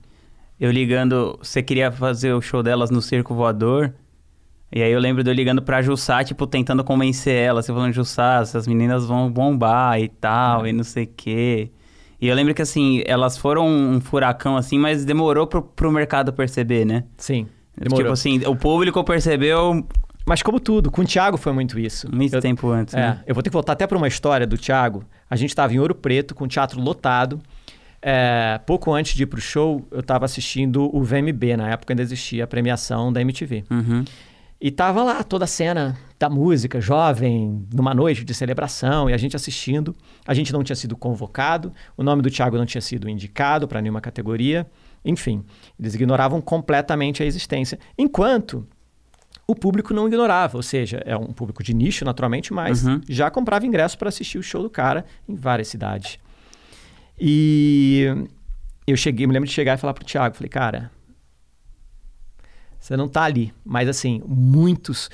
[0.58, 3.92] eu ligando, você queria fazer o show delas no Circo Voador,
[4.72, 7.92] e aí eu lembro de eu ligando pra Jussá, tipo, tentando convencer ela, você falando,
[7.92, 10.70] Jussá, essas meninas vão bombar e tal, é.
[10.70, 11.70] e não sei o quê.
[12.20, 16.32] E eu lembro que, assim, elas foram um furacão, assim, mas demorou pro, pro mercado
[16.32, 17.04] perceber, né?
[17.16, 17.46] Sim,
[17.80, 18.04] demorou.
[18.04, 19.86] Tipo assim, o público percebeu...
[20.26, 22.06] Mas como tudo, com o Thiago foi muito isso.
[22.14, 23.22] Muito eu, tempo antes, é, né?
[23.26, 25.02] Eu vou ter que voltar até para uma história do Thiago.
[25.30, 27.40] A gente estava em Ouro Preto, com o teatro lotado.
[28.02, 31.56] É, pouco antes de ir pro show, eu estava assistindo o VMB.
[31.56, 33.64] Na época ainda existia a premiação da MTV.
[33.70, 34.04] Uhum.
[34.60, 39.16] E tava lá toda a cena da música, jovem, numa noite de celebração, e a
[39.16, 39.96] gente assistindo.
[40.26, 43.80] A gente não tinha sido convocado, o nome do Thiago não tinha sido indicado para
[43.80, 44.66] nenhuma categoria.
[45.04, 45.44] Enfim,
[45.78, 47.78] eles ignoravam completamente a existência.
[47.96, 48.66] Enquanto
[49.46, 53.00] o público não ignorava, ou seja, é um público de nicho, naturalmente, mas Uhum.
[53.08, 56.18] já comprava ingresso para assistir o show do cara em várias cidades.
[57.18, 58.06] E
[58.86, 60.90] eu cheguei, me lembro de chegar e falar pro Thiago, falei, cara,
[62.78, 65.10] você não tá ali, mas assim, muitos,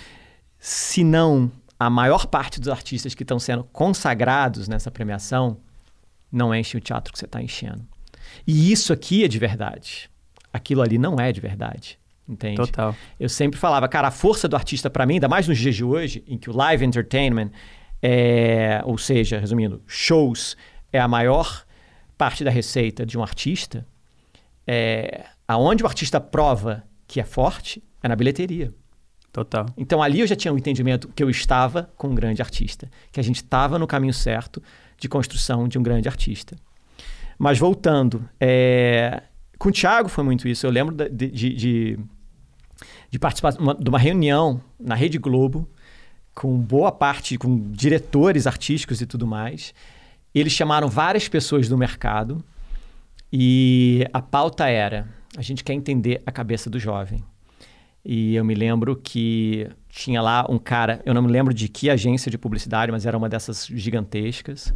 [0.59, 5.59] se não a maior parte dos artistas que estão sendo consagrados nessa premiação,
[6.30, 7.87] não enchem o teatro que você está enchendo.
[8.47, 10.11] E isso aqui é de verdade.
[10.53, 11.99] Aquilo ali não é de verdade.
[12.28, 12.57] Entende?
[12.57, 12.97] Total.
[13.20, 15.85] Eu sempre falava, cara, a força do artista para mim, ainda mais nos dias de
[15.85, 17.51] hoje, em que o live entertainment,
[18.03, 20.57] é, ou seja, resumindo, shows
[20.93, 21.64] é a maior
[22.16, 23.87] parte da receita de um artista,
[24.66, 28.72] é, aonde o artista prova que é forte é na bilheteria.
[29.32, 29.66] Total.
[29.76, 33.18] Então ali eu já tinha o entendimento que eu estava com um grande artista, que
[33.18, 34.62] a gente estava no caminho certo
[34.97, 36.57] de construção de um grande artista.
[37.39, 39.22] Mas voltando, é,
[39.59, 40.66] com o Thiago foi muito isso.
[40.66, 41.99] Eu lembro de, de, de,
[43.11, 45.68] de participar de uma reunião na Rede Globo
[46.35, 49.72] com boa parte, com diretores artísticos e tudo mais.
[50.35, 52.45] Eles chamaram várias pessoas do mercado
[53.32, 57.24] e a pauta era: a gente quer entender a cabeça do jovem.
[58.05, 61.89] E eu me lembro que tinha lá um cara, eu não me lembro de que
[61.89, 64.74] agência de publicidade, mas era uma dessas gigantescas.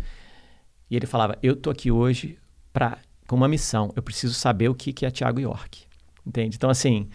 [0.91, 2.39] E ele falava: Eu tô aqui hoje
[3.27, 3.93] com uma missão.
[3.95, 5.83] Eu preciso saber o que, que é Thiago York.
[6.27, 6.57] Entende?
[6.57, 7.09] Então, assim,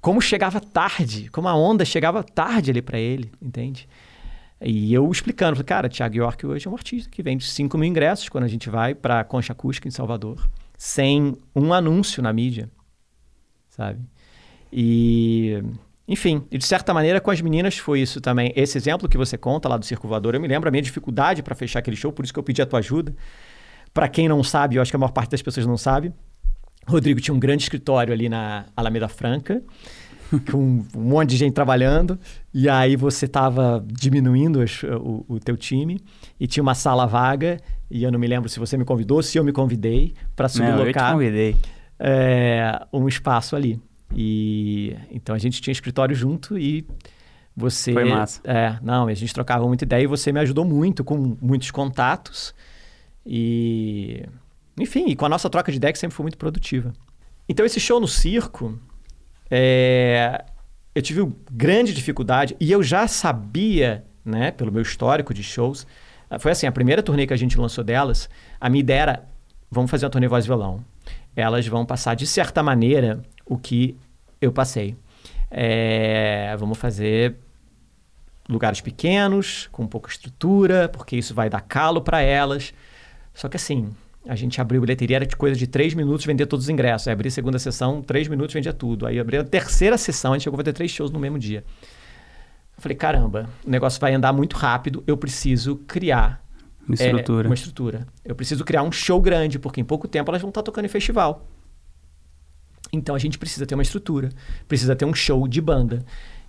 [0.00, 3.88] como chegava tarde, como a onda chegava tarde ali pra ele, entende?
[4.60, 7.88] E eu explicando, falei, cara, Thiago York hoje é um artista que vende 5 mil
[7.88, 10.48] ingressos quando a gente vai pra Concha Acústica em Salvador,
[10.78, 12.70] sem um anúncio na mídia,
[13.68, 14.00] sabe?
[14.72, 15.62] E,
[16.08, 18.52] enfim, e de certa maneira com as meninas foi isso também.
[18.56, 21.42] Esse exemplo que você conta lá do Circo Voador, eu me lembro a minha dificuldade
[21.42, 23.14] para fechar aquele show, por isso que eu pedi a tua ajuda.
[23.96, 26.12] Para quem não sabe, eu acho que a maior parte das pessoas não sabe,
[26.86, 29.62] Rodrigo tinha um grande escritório ali na Alameda Franca,
[30.52, 30.58] com
[30.94, 32.18] um monte de gente trabalhando,
[32.52, 35.98] e aí você estava diminuindo as- o, o teu time,
[36.38, 37.58] e tinha uma sala vaga,
[37.90, 40.64] e eu não me lembro se você me convidou, se eu me convidei para Não,
[40.66, 41.56] eu te sublocar convidei.
[41.98, 43.80] é, um espaço ali.
[44.14, 46.86] E então a gente tinha escritório junto e
[47.56, 47.92] você.
[47.92, 48.40] Foi massa.
[48.44, 52.54] É, não, a gente trocava muita ideia e você me ajudou muito com muitos contatos.
[53.26, 54.24] E.
[54.78, 56.92] Enfim, e com a nossa troca de que sempre foi muito produtiva.
[57.48, 58.78] Então esse show no circo.
[59.50, 60.44] é,
[60.94, 65.86] eu tive grande dificuldade e eu já sabia, né, pelo meu histórico de shows.
[66.40, 69.28] Foi assim, a primeira turnê que a gente lançou delas, a minha ideia era,
[69.70, 70.82] vamos fazer uma turnê voz e violão.
[71.36, 73.94] Elas vão passar, de certa maneira, o que
[74.40, 74.96] eu passei.
[75.50, 77.36] É, vamos fazer
[78.48, 82.72] lugares pequenos, com pouca estrutura, porque isso vai dar calo para elas.
[83.36, 83.90] Só que assim,
[84.26, 87.06] a gente abriu bilheteria, era de coisa de três minutos vender todos os ingressos.
[87.06, 89.06] Aí abri a segunda sessão, três minutos vendia tudo.
[89.06, 91.62] Aí abri a terceira sessão, a gente chegou a fazer três shows no mesmo dia.
[92.76, 96.42] Eu falei, caramba, o negócio vai andar muito rápido, eu preciso criar
[96.88, 97.48] Uma é, estrutura.
[97.48, 98.06] uma estrutura.
[98.24, 100.88] Eu preciso criar um show grande, porque em pouco tempo elas vão estar tocando em
[100.88, 101.46] festival.
[102.90, 104.30] Então a gente precisa ter uma estrutura,
[104.66, 106.02] precisa ter um show de banda.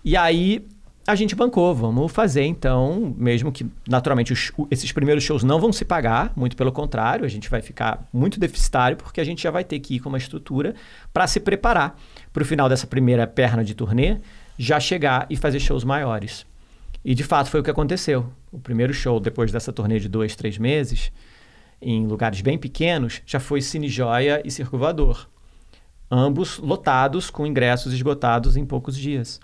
[0.06, 0.66] E aí
[1.08, 5.72] a gente bancou, vamos fazer então, mesmo que naturalmente os- esses primeiros shows não vão
[5.72, 9.50] se pagar, muito pelo contrário, a gente vai ficar muito deficitário, porque a gente já
[9.50, 10.76] vai ter que ir com uma estrutura
[11.14, 11.98] para se preparar
[12.34, 14.18] para o final dessa primeira perna de turnê,
[14.60, 16.46] já chegar e fazer shows maiores.
[17.06, 18.30] E de fato foi o que aconteceu.
[18.52, 21.10] O primeiro show, depois dessa turnê de dois, três meses,
[21.82, 24.78] em lugares bem pequenos, já foi Cine Joia e Circo.
[26.12, 29.40] Ambos lotados, com ingressos esgotados em poucos dias.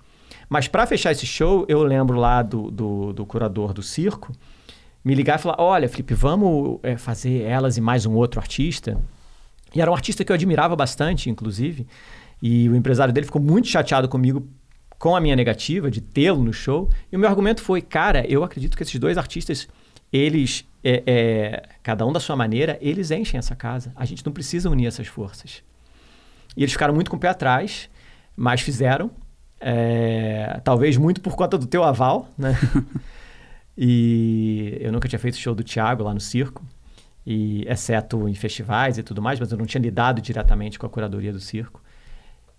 [0.50, 4.32] Mas para fechar esse show, eu lembro lá do, do, do curador do circo
[5.04, 8.98] me ligar e falar: Olha, Felipe, vamos é, fazer elas e mais um outro artista.
[9.76, 11.86] E era um artista que eu admirava bastante, inclusive.
[12.42, 14.48] E o empresário dele ficou muito chateado comigo
[15.00, 16.90] com a minha negativa de tê-lo no show.
[17.12, 19.68] E o meu argumento foi: Cara, eu acredito que esses dois artistas,
[20.12, 23.92] eles, é, é, cada um da sua maneira, eles enchem essa casa.
[23.96, 25.64] A gente não precisa unir essas forças.
[26.56, 27.90] E eles ficaram muito com o pé atrás,
[28.36, 29.12] mas fizeram.
[29.66, 32.58] É, talvez muito por conta do teu aval, né?
[33.78, 36.62] e eu nunca tinha feito show do Thiago lá no circo.
[37.26, 40.90] e exceto em festivais e tudo mais, mas eu não tinha lidado diretamente com a
[40.90, 41.82] curadoria do circo.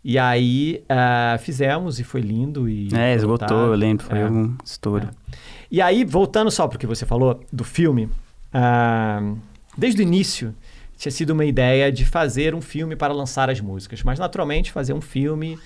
[0.03, 2.69] E aí uh, fizemos e foi lindo.
[2.69, 5.07] E é, esgotou, eu lembro, foi é, um estouro.
[5.07, 5.37] É.
[5.71, 9.39] E aí, voltando só para o que você falou do filme, uh,
[9.77, 10.55] desde o início
[10.97, 14.95] tinha sido uma ideia de fazer um filme para lançar as músicas, mas naturalmente fazer
[14.95, 15.59] um filme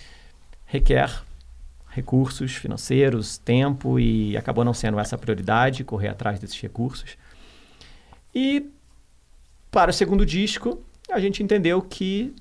[0.66, 1.27] requer
[1.98, 7.16] recursos financeiros, tempo e acabou não sendo essa a prioridade, correr atrás desses recursos.
[8.32, 8.70] E
[9.70, 10.80] para o segundo disco,
[11.10, 12.32] a gente entendeu que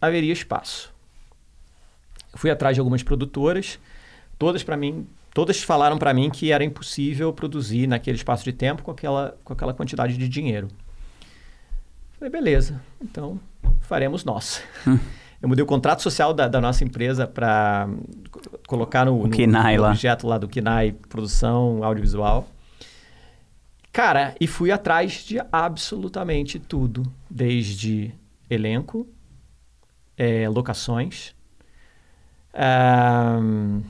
[0.00, 0.94] haveria espaço.
[2.34, 3.80] Fui atrás de algumas produtoras,
[4.38, 8.84] todas para mim, todas falaram para mim que era impossível produzir naquele espaço de tempo
[8.84, 10.68] com aquela, com aquela quantidade de dinheiro.
[12.18, 13.40] Falei, beleza, então
[13.80, 14.62] faremos nós.
[15.40, 17.88] Eu mudei o contrato social da, da nossa empresa para
[18.66, 22.48] colocar no, no, no objeto lá do KINAI, produção audiovisual.
[23.92, 28.14] Cara, e fui atrás de absolutamente tudo, desde
[28.50, 29.06] elenco,
[30.16, 31.34] é, locações
[32.58, 33.82] um,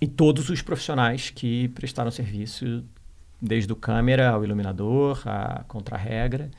[0.00, 2.84] e todos os profissionais que prestaram serviço,
[3.40, 6.50] desde o câmera ao iluminador, a contra-regra.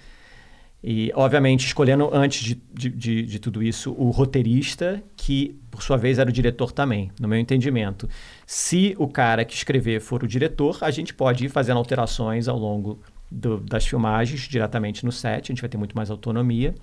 [0.87, 5.97] E, obviamente, escolhendo antes de, de, de, de, tudo isso o roteirista, que, por sua
[5.97, 8.07] vez, era o diretor também, no meu entendimento.
[8.45, 12.59] Se o cara que escrever for o diretor, a gente pode ir fazendo alterações ao
[12.59, 12.99] longo
[13.31, 16.75] do, das filmagens diretamente no set, a gente vai ter muito mais autonomia.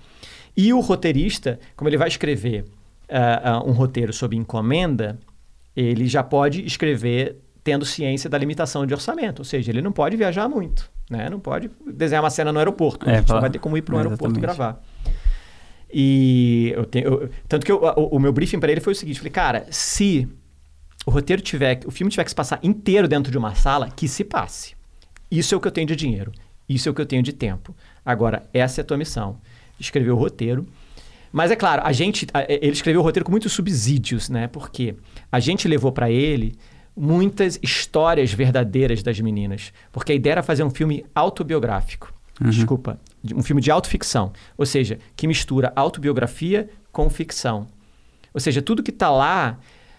[0.56, 2.64] E o roteirista, como ele vai escrever
[3.08, 5.16] uh, uh, um roteiro sob encomenda,
[5.76, 10.16] ele já pode escrever tendo ciência da limitação de orçamento, ou seja, ele não pode
[10.16, 11.28] viajar muito, né?
[11.30, 13.82] Não pode desenhar uma cena no aeroporto, é, a gente não vai ter como ir
[13.82, 14.82] para um aeroporto gravar.
[15.92, 18.96] E eu tenho, eu, tanto que eu, o, o, meu briefing para ele foi o
[18.96, 20.26] seguinte, falei, cara, se
[21.04, 24.08] o roteiro tiver, o filme tiver que se passar inteiro dentro de uma sala, que
[24.08, 24.74] se passe.
[25.30, 26.32] Isso é o que eu tenho de dinheiro,
[26.68, 27.76] isso é o que eu tenho de tempo.
[28.04, 29.38] Agora, essa é a tua missão
[29.82, 30.66] escreveu o roteiro.
[31.32, 34.46] Mas é claro, a gente, ele escreveu o roteiro com muitos subsídios, né?
[34.48, 34.94] Porque
[35.30, 36.54] a gente levou para ele
[36.96, 42.12] muitas histórias verdadeiras das meninas, porque a ideia era fazer um filme autobiográfico.
[42.40, 42.50] Uhum.
[42.50, 42.98] Desculpa,
[43.34, 47.66] um filme de autoficção, ou seja, que mistura autobiografia com ficção.
[48.34, 49.58] Ou seja, tudo que está lá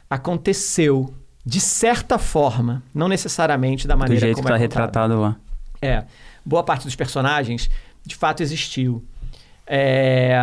[0.09, 1.13] aconteceu
[1.45, 5.35] de certa forma, não necessariamente da maneira Do jeito como que está é retratado lá.
[5.81, 6.05] É,
[6.45, 7.69] boa parte dos personagens
[8.05, 9.03] de fato existiu.
[9.65, 10.35] É...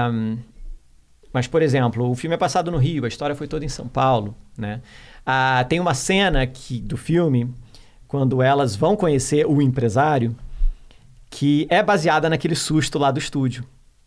[1.32, 3.86] Mas, por exemplo, o filme é passado no Rio, a história foi toda em São
[3.86, 4.80] Paulo, né?
[5.24, 7.52] Ah, tem uma cena que, do filme,
[8.08, 10.34] quando elas vão conhecer o empresário,
[11.30, 13.64] que é baseada naquele susto lá do estúdio,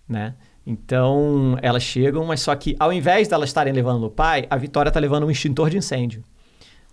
[0.07, 0.35] né?
[0.65, 4.89] Então, elas chegam, mas só que ao invés delas estarem levando o pai, a Vitória
[4.89, 6.23] está levando um extintor de incêndio,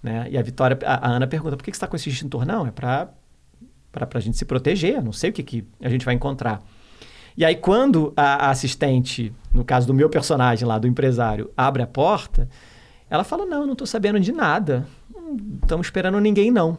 [0.03, 0.29] né?
[0.31, 2.47] E a Vitória, a, a Ana pergunta, por que, que você está com esse extintor?
[2.47, 3.11] Não, é para
[3.91, 6.63] para a gente se proteger, não sei o que, que a gente vai encontrar.
[7.37, 11.87] E aí, quando a assistente, no caso do meu personagem lá, do empresário, abre a
[11.87, 12.49] porta,
[13.09, 14.87] ela fala: Não, não estou sabendo de nada.
[15.15, 16.79] Não estamos esperando ninguém, não.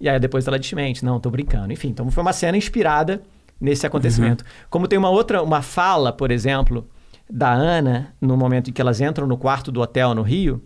[0.00, 1.72] E aí depois ela desmente: Não, estou brincando.
[1.72, 3.22] Enfim, então foi uma cena inspirada
[3.60, 4.42] nesse acontecimento.
[4.42, 4.66] Uhum.
[4.70, 6.86] Como tem uma outra, uma fala, por exemplo,
[7.28, 10.62] da Ana, no momento em que elas entram no quarto do hotel no Rio,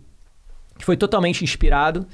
[0.76, 2.06] que foi totalmente inspirado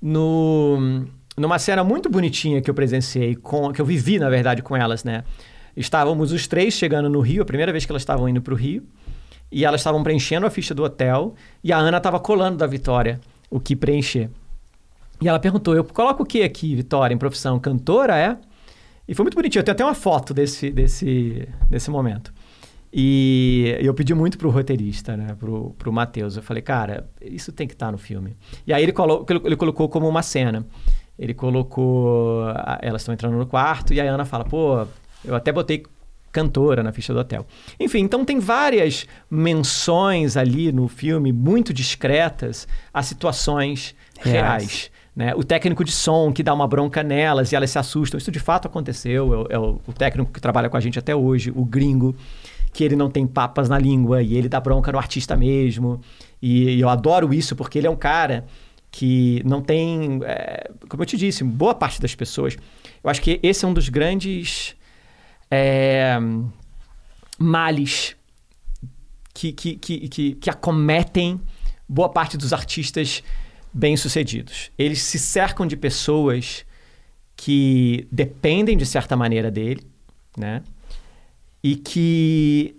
[0.00, 1.06] no,
[1.36, 5.04] numa cena muito bonitinha que eu presenciei, com, que eu vivi, na verdade, com elas,
[5.04, 5.24] né?
[5.76, 8.56] Estávamos os três chegando no Rio, a primeira vez que elas estavam indo para o
[8.56, 8.82] Rio,
[9.50, 13.20] e elas estavam preenchendo a ficha do hotel, e a Ana estava colando da Vitória
[13.50, 14.30] o que preencher.
[15.20, 17.58] E ela perguntou: Eu coloco o que aqui, Vitória, em profissão?
[17.58, 18.38] Cantora, é?
[19.06, 19.60] E foi muito bonitinho.
[19.60, 22.32] Eu tenho até uma foto desse, desse, desse momento.
[22.92, 25.34] E eu pedi muito pro roteirista, né?
[25.38, 26.36] Pro, pro Matheus.
[26.36, 28.36] Eu falei, cara, isso tem que estar tá no filme.
[28.66, 30.66] E aí ele, colo ele colocou como uma cena.
[31.18, 32.44] Ele colocou.
[32.80, 34.86] Elas estão entrando no quarto e a Ana fala, pô,
[35.24, 35.84] eu até botei
[36.32, 37.46] cantora na ficha do hotel.
[37.78, 44.34] Enfim, então tem várias menções ali no filme, muito discretas, a situações reais.
[44.42, 45.34] reais né?
[45.34, 48.18] O técnico de som que dá uma bronca nelas e elas se assustam.
[48.18, 49.46] Isso de fato aconteceu.
[49.50, 52.14] É, é o, o, técnico que trabalha com a gente até hoje, o gringo,
[52.72, 56.00] que ele não tem papas na língua e ele dá bronca no artista mesmo.
[56.40, 58.46] E, e eu adoro isso porque ele é um cara
[58.90, 60.20] que não tem.
[60.24, 62.56] É, como eu te disse, boa parte das pessoas.
[63.02, 64.76] Eu acho que esse é um dos grandes
[65.50, 66.16] é,
[67.38, 68.16] males
[69.34, 71.40] que, que, que, que, que acometem
[71.88, 73.22] boa parte dos artistas
[73.72, 74.70] bem-sucedidos.
[74.78, 76.64] Eles se cercam de pessoas
[77.36, 79.86] que dependem de certa maneira dele,
[80.36, 80.62] né?
[81.62, 82.76] E que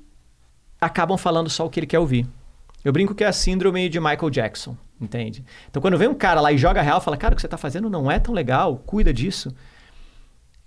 [0.80, 2.28] acabam falando só o que ele quer ouvir.
[2.84, 5.43] Eu brinco que é a síndrome de Michael Jackson, entende?
[5.69, 7.57] Então quando vem um cara lá e joga real, fala: "Cara, o que você está
[7.57, 9.53] fazendo não é tão legal, cuida disso".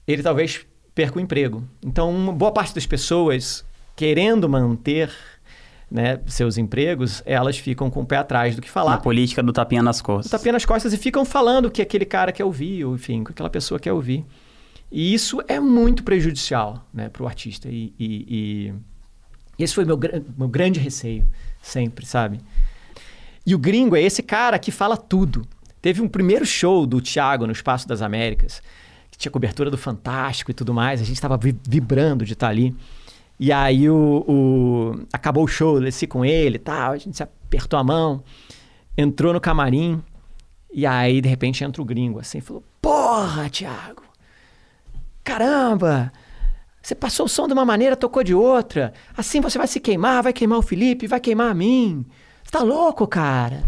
[0.07, 1.64] Ele talvez perca o emprego.
[1.84, 3.64] Então, uma boa parte das pessoas
[3.97, 5.11] querendo manter
[5.90, 8.95] né, seus empregos, elas ficam com o pé atrás do que falar.
[8.95, 10.30] A política do tapinha nas costas.
[10.30, 13.20] Do tapinha nas costas e ficam falando o que aquele cara quer ouvir, ou enfim,
[13.20, 14.24] o que aquela pessoa quer ouvir.
[14.90, 17.68] E isso é muito prejudicial né, para o artista.
[17.68, 18.72] E, e,
[19.59, 19.99] e, esse foi meu,
[20.36, 21.28] meu grande receio,
[21.62, 22.40] sempre, sabe?
[23.47, 25.47] E o gringo é esse cara que fala tudo.
[25.82, 28.62] Teve um primeiro show do Thiago no Espaço das Américas,
[29.14, 31.00] que tinha cobertura do Fantástico e tudo mais.
[31.00, 32.74] A gente estava vibrando de estar ali.
[33.38, 37.22] E aí o, o, acabou o show, desci com ele e tal, a gente se
[37.22, 38.22] apertou a mão,
[38.96, 40.00] entrou no camarim,
[40.72, 44.02] e aí de repente entra o gringo assim, falou: Porra, Thiago!
[45.24, 46.12] Caramba!
[46.80, 48.92] Você passou o som de uma maneira, tocou de outra.
[49.16, 52.04] Assim você vai se queimar, vai queimar o Felipe, vai queimar a mim.
[52.42, 53.64] Você tá louco, cara?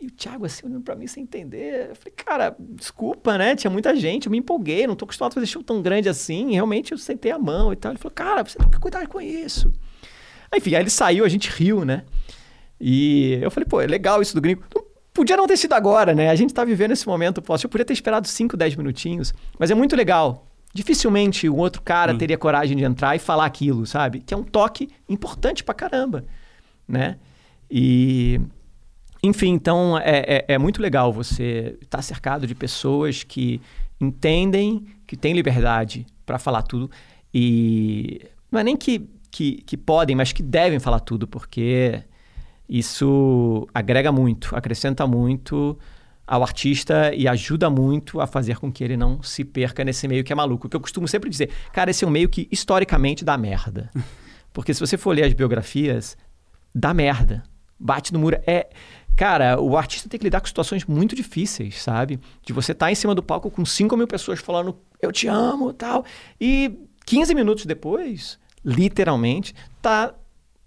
[0.00, 1.90] E o Thiago assim olhando pra mim sem entender.
[1.90, 3.56] Eu falei, cara, desculpa, né?
[3.56, 6.52] Tinha muita gente, eu me empolguei, não tô acostumado a fazer show tão grande assim.
[6.52, 7.90] realmente eu sentei a mão e tal.
[7.90, 9.72] Ele falou, cara, você tem que cuidar com isso.
[10.54, 12.04] Enfim, aí ele saiu, a gente riu, né?
[12.80, 14.62] E eu falei, pô, é legal isso do gringo.
[14.72, 16.30] Não, podia não ter sido agora, né?
[16.30, 17.66] A gente tá vivendo esse momento, posso.
[17.66, 20.46] Eu podia ter esperado 5, 10 minutinhos, mas é muito legal.
[20.72, 22.18] Dificilmente um outro cara hum.
[22.18, 24.20] teria coragem de entrar e falar aquilo, sabe?
[24.20, 26.24] Que é um toque importante pra caramba,
[26.86, 27.16] né?
[27.68, 28.40] E
[29.22, 33.60] enfim, então é, é, é muito legal você estar tá cercado de pessoas que
[34.00, 36.90] entendem que têm liberdade para falar tudo
[37.32, 42.02] e não é nem que, que, que podem, mas que devem falar tudo, porque
[42.68, 45.78] isso agrega muito, acrescenta muito
[46.26, 50.22] ao artista e ajuda muito a fazer com que ele não se perca nesse meio
[50.22, 50.68] que é maluco.
[50.68, 53.90] Que eu costumo sempre dizer, cara, esse é um meio que historicamente dá merda.
[54.52, 56.16] Porque se você for ler as biografias,
[56.74, 57.42] dá merda.
[57.80, 58.36] Bate no muro.
[58.46, 58.68] É,
[59.18, 62.20] Cara, o artista tem que lidar com situações muito difíceis, sabe?
[62.40, 65.26] De você estar tá em cima do palco com 5 mil pessoas falando eu te
[65.26, 66.04] amo tal.
[66.40, 70.14] E 15 minutos depois, literalmente, tá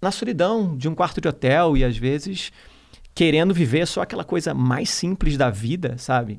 [0.02, 2.52] na solidão de um quarto de hotel e às vezes
[3.14, 6.36] querendo viver só aquela coisa mais simples da vida, sabe?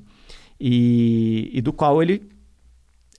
[0.60, 2.30] E, e do qual ele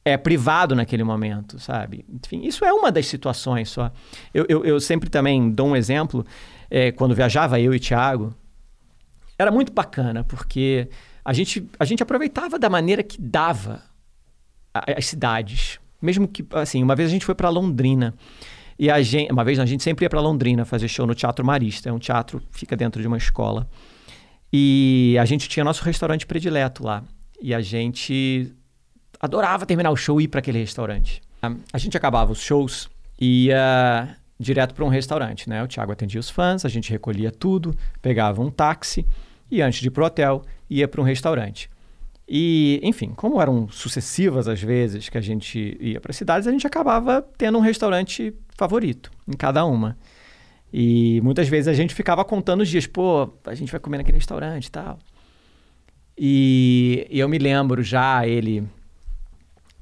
[0.04, 2.04] é privado naquele momento, sabe?
[2.08, 3.90] Enfim, isso é uma das situações só.
[4.32, 6.24] Eu, eu, eu sempre também dou um exemplo.
[6.70, 8.32] É, quando viajava eu e Thiago,
[9.38, 10.88] era muito bacana, porque
[11.24, 13.82] a gente, a gente aproveitava da maneira que dava
[14.72, 15.78] as cidades.
[16.00, 18.14] Mesmo que, assim, uma vez a gente foi para Londrina.
[18.78, 21.44] E a gente, uma vez a gente sempre ia para Londrina fazer show no Teatro
[21.44, 21.88] Marista.
[21.88, 23.68] É um teatro que fica dentro de uma escola.
[24.52, 27.02] E a gente tinha nosso restaurante predileto lá.
[27.40, 28.52] E a gente
[29.20, 31.22] adorava terminar o show e ir para aquele restaurante.
[31.72, 32.88] A gente acabava os shows
[33.20, 35.62] e ia direto para um restaurante, né?
[35.62, 39.06] O Thiago atendia os fãs, a gente recolhia tudo, pegava um táxi
[39.50, 41.70] e antes de ir pro hotel, ia para um restaurante.
[42.26, 46.66] E, enfim, como eram sucessivas as vezes que a gente ia para cidades, a gente
[46.66, 49.96] acabava tendo um restaurante favorito em cada uma.
[50.72, 54.18] E muitas vezes a gente ficava contando os dias, pô, a gente vai comer naquele
[54.18, 54.98] restaurante e tal.
[56.16, 58.66] E, e eu me lembro já ele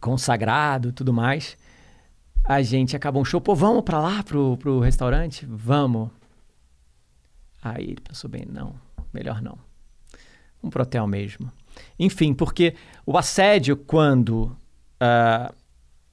[0.00, 1.56] consagrado tudo mais.
[2.44, 5.46] A gente acabou um show, pô, vamos para lá pro, pro restaurante?
[5.48, 6.10] Vamos.
[7.62, 8.74] Aí ele pensou bem, não
[9.12, 9.58] melhor não.
[10.62, 11.50] Um protel mesmo.
[11.98, 14.44] Enfim, porque o assédio, quando
[15.00, 15.54] uh,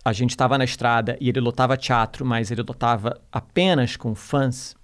[0.03, 4.75] a gente estava na estrada e ele lotava teatro, mas ele lotava apenas com fãs,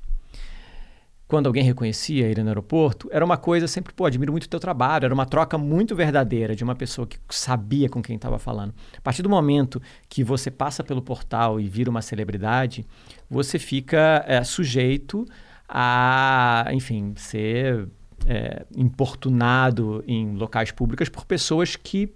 [1.28, 4.59] quando alguém reconhecia ele no aeroporto, era uma coisa sempre, pô, admiro muito o teu
[4.59, 8.76] trabalho, era uma troca muito verdadeira de uma pessoa que sabia com quem estava falando.
[8.95, 12.86] A partir do momento que você passa pelo portal e vira uma celebridade,
[13.28, 15.26] você fica é, sujeito
[15.68, 17.89] a, enfim, ser
[18.26, 22.13] é, importunado em locais públicos por pessoas que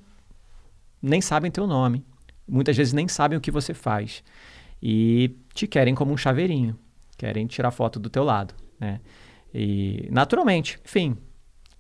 [1.01, 2.03] nem sabem teu nome,
[2.47, 4.24] muitas vezes nem sabem o que você faz
[4.82, 6.78] e te querem como um chaveirinho,
[7.18, 8.99] querem tirar foto do teu lado, né?
[9.53, 11.18] E naturalmente, enfim,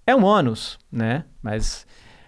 [0.05, 1.25] é um ônus, né?
[1.41, 1.85] Mas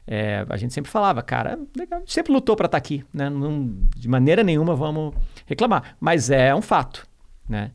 [0.08, 3.30] é, a gente sempre falava, cara, legal, sempre lutou para estar tá aqui, né?
[3.30, 5.14] Não, de maneira nenhuma vamos
[5.46, 7.08] reclamar, mas é um fato,
[7.48, 7.72] né?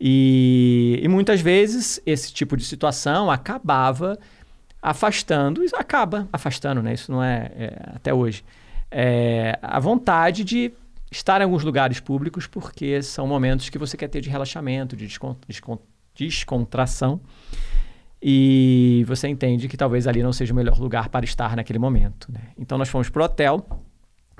[0.00, 4.18] E, e muitas vezes esse tipo de situação acabava
[4.80, 6.94] afastando, isso acaba afastando, né?
[6.94, 8.44] Isso não é, é até hoje.
[8.90, 10.72] É, a vontade de
[11.10, 15.06] estar em alguns lugares públicos porque são momentos que você quer ter de relaxamento, de
[15.06, 15.82] descont descont
[16.14, 17.20] descontração
[18.20, 22.30] e você entende que talvez ali não seja o melhor lugar para estar naquele momento.
[22.32, 22.40] Né?
[22.58, 23.64] Então nós fomos para o hotel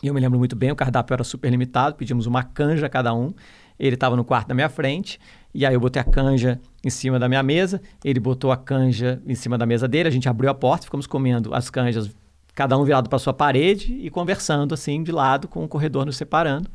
[0.03, 3.15] e eu me lembro muito bem, o cardápio era super limitado, pedimos uma canja cada
[3.15, 3.33] um.
[3.79, 5.21] Ele estava no quarto da minha frente
[5.55, 9.21] e aí eu botei a canja em cima da minha mesa, ele botou a canja
[9.27, 12.11] em cima da mesa dele, a gente abriu a porta, ficamos comendo as canjas
[12.55, 16.17] cada um virado para sua parede e conversando assim de lado com o corredor nos
[16.17, 16.69] separando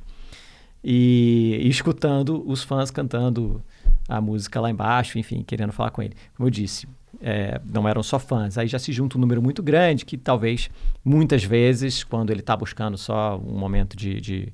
[0.83, 3.61] e, e escutando os fãs cantando
[4.07, 6.15] a música lá embaixo, enfim, querendo falar com ele.
[6.35, 6.87] Como eu disse,
[7.21, 8.57] é, não eram só fãs.
[8.57, 10.69] Aí já se junta um número muito grande que talvez,
[11.03, 14.53] muitas vezes, quando ele está buscando só um momento de, de,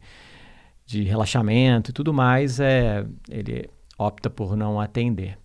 [0.86, 3.70] de, relaxamento e tudo mais, é, ele
[4.00, 5.38] opta por não atender.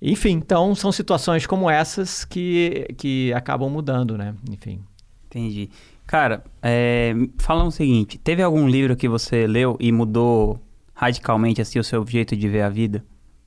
[0.00, 4.34] Enfim, então são situações como essas que, que acabam mudando, né?
[4.50, 4.80] Enfim.
[5.26, 5.68] Entendi.
[6.06, 10.58] Cara, é, fala o seguinte: teve algum livro que você leu e mudou
[10.94, 13.04] radicalmente assim o seu jeito de ver a vida?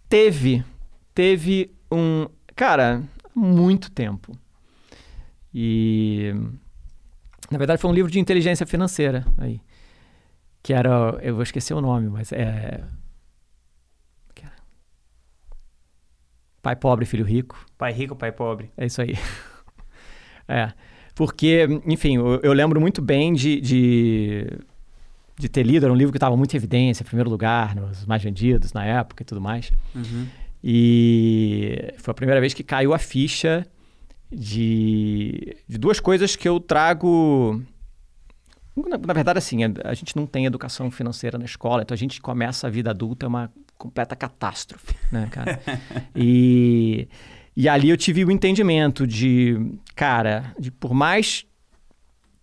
[0.08, 0.64] Teve.
[1.14, 2.28] Teve um.
[2.56, 3.02] Cara,
[3.34, 4.38] muito tempo.
[5.54, 6.34] E.
[7.50, 9.60] Na verdade, foi um livro de inteligência financeira aí.
[10.62, 11.18] Que era.
[11.22, 12.84] Eu vou esquecer o nome, mas é.
[16.62, 17.66] Pai pobre, filho rico.
[17.78, 18.72] Pai rico, pai pobre.
[18.78, 19.16] É isso aí.
[20.48, 20.72] é.
[21.16, 24.48] Porque, enfim, eu, eu lembro muito bem de, de,
[25.38, 28.06] de, ter lido, era um livro que estava muito em evidência, em primeiro lugar, nos
[28.06, 29.72] mais vendidos na época e tudo mais.
[29.94, 30.28] Uhum.
[30.64, 33.66] E foi a primeira vez que caiu a ficha
[34.32, 37.62] de, de duas coisas que eu trago.
[38.76, 41.98] Na, na verdade, assim, a, a, gente não tem educação financeira na escola, então a
[41.98, 43.52] gente começa a vida adulta é uma
[43.82, 45.60] completa catástrofe, né, cara?
[46.16, 47.08] e.
[47.54, 49.58] E ali eu tive o entendimento de,
[49.94, 51.46] cara, de por mais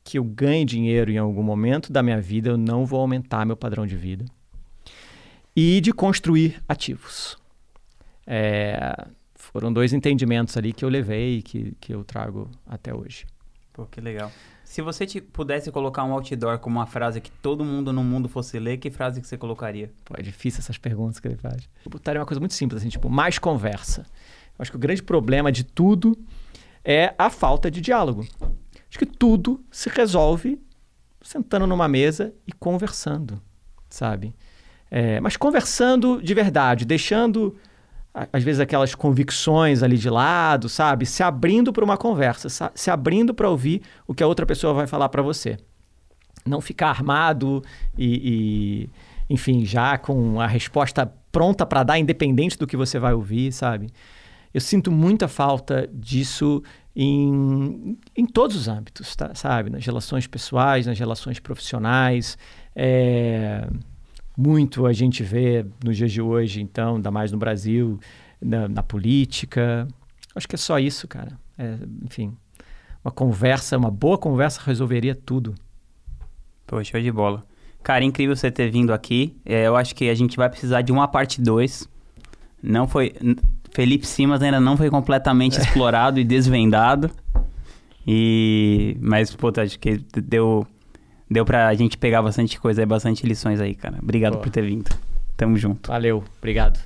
[0.05, 3.57] que eu ganhe dinheiro em algum momento da minha vida, eu não vou aumentar meu
[3.57, 4.27] padrão de vida.
[5.57, 7.39] E de construir ativos.
[8.27, 13.25] É, foram dois entendimentos ali que eu levei e que, que eu trago até hoje.
[13.73, 14.31] Pô, que legal.
[14.69, 18.29] Se você te, pudesse colocar um outdoor como uma frase que todo mundo no mundo
[18.29, 19.91] fosse ler, que frase que você colocaria?
[20.05, 21.67] Pô, é difícil essas perguntas que ele faz.
[21.83, 24.05] Eu botaria uma coisa muito simples, assim, tipo, mais conversa.
[24.59, 26.19] Acho que o grande problema de tudo
[26.85, 28.29] é a falta de diálogo.
[28.91, 30.61] Acho que tudo se resolve
[31.23, 33.41] sentando numa mesa e conversando,
[33.89, 34.35] sabe?
[34.91, 37.57] É, mas conversando de verdade, deixando
[38.13, 41.07] às vezes aquelas convicções ali de lado, sabe?
[41.07, 44.87] Se abrindo para uma conversa, se abrindo para ouvir o que a outra pessoa vai
[44.87, 45.57] falar para você.
[46.45, 47.63] Não ficar armado
[47.97, 48.89] e,
[49.29, 53.53] e, enfim, já com a resposta pronta para dar, independente do que você vai ouvir,
[53.53, 53.89] sabe?
[54.53, 56.63] Eu sinto muita falta disso
[56.97, 59.35] em, em todos os âmbitos, tá?
[59.35, 59.71] sabe?
[59.71, 62.37] Nas relações pessoais, nas relações profissionais.
[62.75, 63.69] É,
[64.39, 67.99] muito a gente vê nos dias de hoje, então, ainda mais no Brasil,
[68.41, 69.89] na, na política.
[70.33, 71.37] Acho que é só isso, cara.
[71.59, 72.37] É, enfim,
[73.05, 75.57] uma conversa, uma boa conversa resolveria tudo.
[76.69, 77.45] Pô, show de bola.
[77.83, 79.37] Cara, incrível você ter vindo aqui.
[79.45, 81.89] É, eu acho que a gente vai precisar de uma parte 2.
[82.63, 83.13] Não foi.
[83.73, 87.11] Felipe Simas ainda não foi completamente explorado e desvendado.
[88.07, 88.97] E.
[89.01, 90.65] Mas, pô, acho que deu.
[91.31, 93.99] Deu pra gente pegar bastante coisa aí, bastante lições aí, cara.
[94.03, 94.43] Obrigado pô.
[94.43, 94.89] por ter vindo.
[95.37, 95.89] Tamo junto.
[95.89, 96.81] Valeu, obrigado.